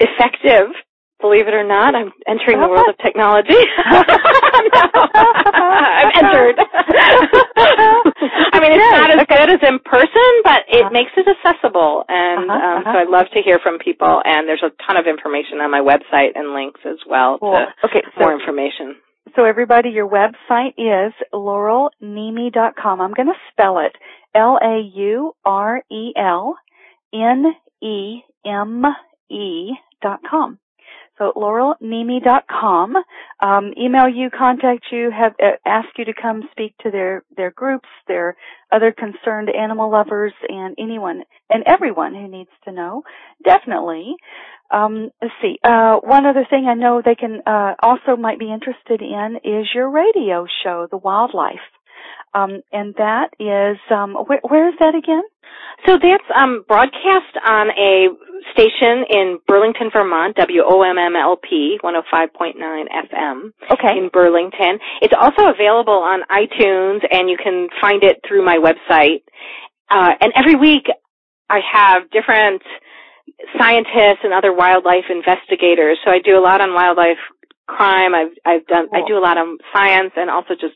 [0.00, 0.72] effective
[1.20, 3.52] Believe it or not, I'm entering the world of technology.
[5.92, 6.56] I've entered.
[8.20, 10.90] I mean, it's not as good as in person, but it uh-huh.
[10.92, 12.92] makes it accessible, and uh-huh, um, uh-huh.
[12.92, 14.22] so I'd love to hear from people.
[14.24, 17.52] And there's a ton of information on my website and links as well cool.
[17.52, 18.96] to okay, so, more information.
[19.36, 23.00] So everybody, your website is laurelneme.com.
[23.00, 23.92] I'm going to spell it
[24.34, 26.56] L A U R E L
[27.14, 27.44] N
[27.82, 28.84] E M
[29.30, 30.58] E dot com.
[31.20, 32.96] So laurelneme.com.
[33.40, 37.50] Um, email you, contact you, have uh, ask you to come speak to their their
[37.50, 38.36] groups, their
[38.72, 43.02] other concerned animal lovers, and anyone and everyone who needs to know.
[43.44, 44.14] Definitely.
[44.70, 45.58] Um, let's see.
[45.62, 49.66] Uh, one other thing I know they can uh, also might be interested in is
[49.74, 51.58] your radio show, The Wildlife.
[52.34, 55.22] Um, and that is um, wh- where is that again?
[55.86, 58.08] So that's um, broadcast on a
[58.52, 63.98] station in Burlington, Vermont, WOMMLP 105.9 FM okay.
[63.98, 64.78] in Burlington.
[65.00, 69.22] It's also available on iTunes and you can find it through my website.
[69.90, 70.84] Uh, and every week
[71.48, 72.62] I have different
[73.58, 75.98] scientists and other wildlife investigators.
[76.04, 77.18] So I do a lot on wildlife
[77.70, 78.14] crime.
[78.14, 78.98] I've I've done cool.
[78.98, 80.74] I do a lot of science and also just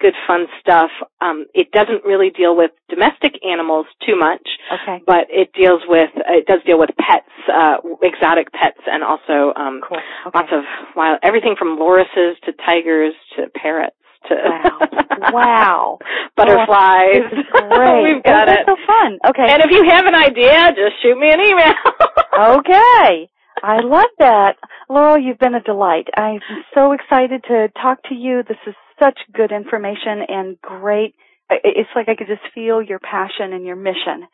[0.00, 0.90] good fun stuff.
[1.20, 4.42] Um, it doesn't really deal with domestic animals too much,
[4.74, 5.02] okay.
[5.06, 9.80] but it deals with it does deal with pets, uh, exotic pets, and also um,
[9.86, 9.98] cool.
[10.26, 10.34] okay.
[10.34, 10.64] lots of
[10.96, 13.96] wild everything from lorises to tigers to parrots
[14.28, 14.78] to wow,
[15.32, 15.98] wow.
[16.36, 17.26] butterflies.
[17.54, 18.02] Oh, great.
[18.14, 18.60] We've got it.
[18.66, 19.18] so fun.
[19.26, 19.46] Okay.
[19.48, 21.74] And if you have an idea, just shoot me an email.
[22.58, 23.28] okay.
[23.62, 24.56] I love that.
[24.88, 26.08] Laurel, you've been a delight.
[26.16, 26.40] I'm
[26.74, 28.42] so excited to talk to you.
[28.46, 31.14] This is such good information and great.
[31.50, 34.26] It's like I could just feel your passion and your mission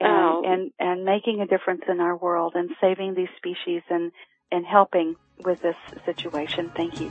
[0.00, 0.42] and, oh.
[0.46, 4.12] and, and making a difference in our world and saving these species and,
[4.52, 6.70] and helping with this situation.
[6.76, 7.10] Thank you.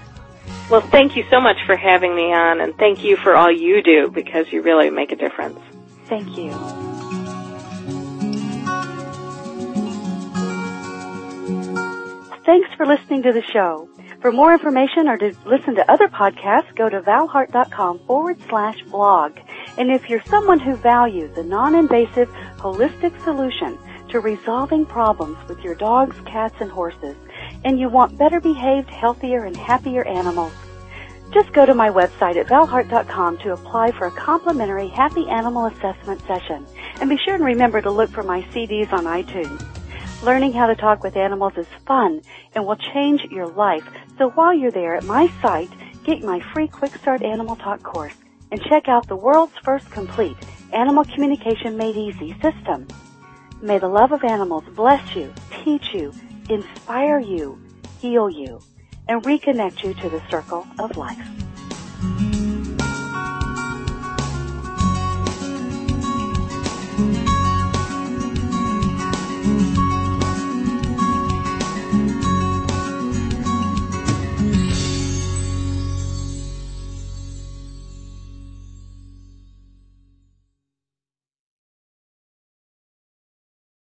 [0.70, 3.82] Well, thank you so much for having me on and thank you for all you
[3.82, 5.60] do because you really make a difference.
[6.08, 6.95] Thank you.
[12.46, 13.90] Thanks for listening to the show.
[14.22, 19.40] For more information or to listen to other podcasts, go to valheart.com forward slash blog.
[19.80, 23.80] And if you're someone who values a non-invasive, holistic solution
[24.10, 27.16] to resolving problems with your dogs, cats, and horses,
[27.64, 30.54] and you want better behaved, healthier, and happier animals,
[31.34, 36.22] just go to my website at valheart.com to apply for a complimentary happy animal assessment
[36.28, 36.64] session.
[37.02, 39.75] And be sure and remember to look for my CDs on iTunes.
[40.26, 42.20] Learning how to talk with animals is fun
[42.56, 43.88] and will change your life.
[44.18, 45.70] So while you're there at my site,
[46.04, 48.16] get my free Quick Start Animal Talk course
[48.50, 50.36] and check out the world's first complete
[50.74, 52.88] Animal Communication Made Easy system.
[53.62, 55.32] May the love of animals bless you,
[55.64, 56.12] teach you,
[56.50, 57.62] inspire you,
[58.00, 58.60] heal you,
[59.08, 61.55] and reconnect you to the circle of life.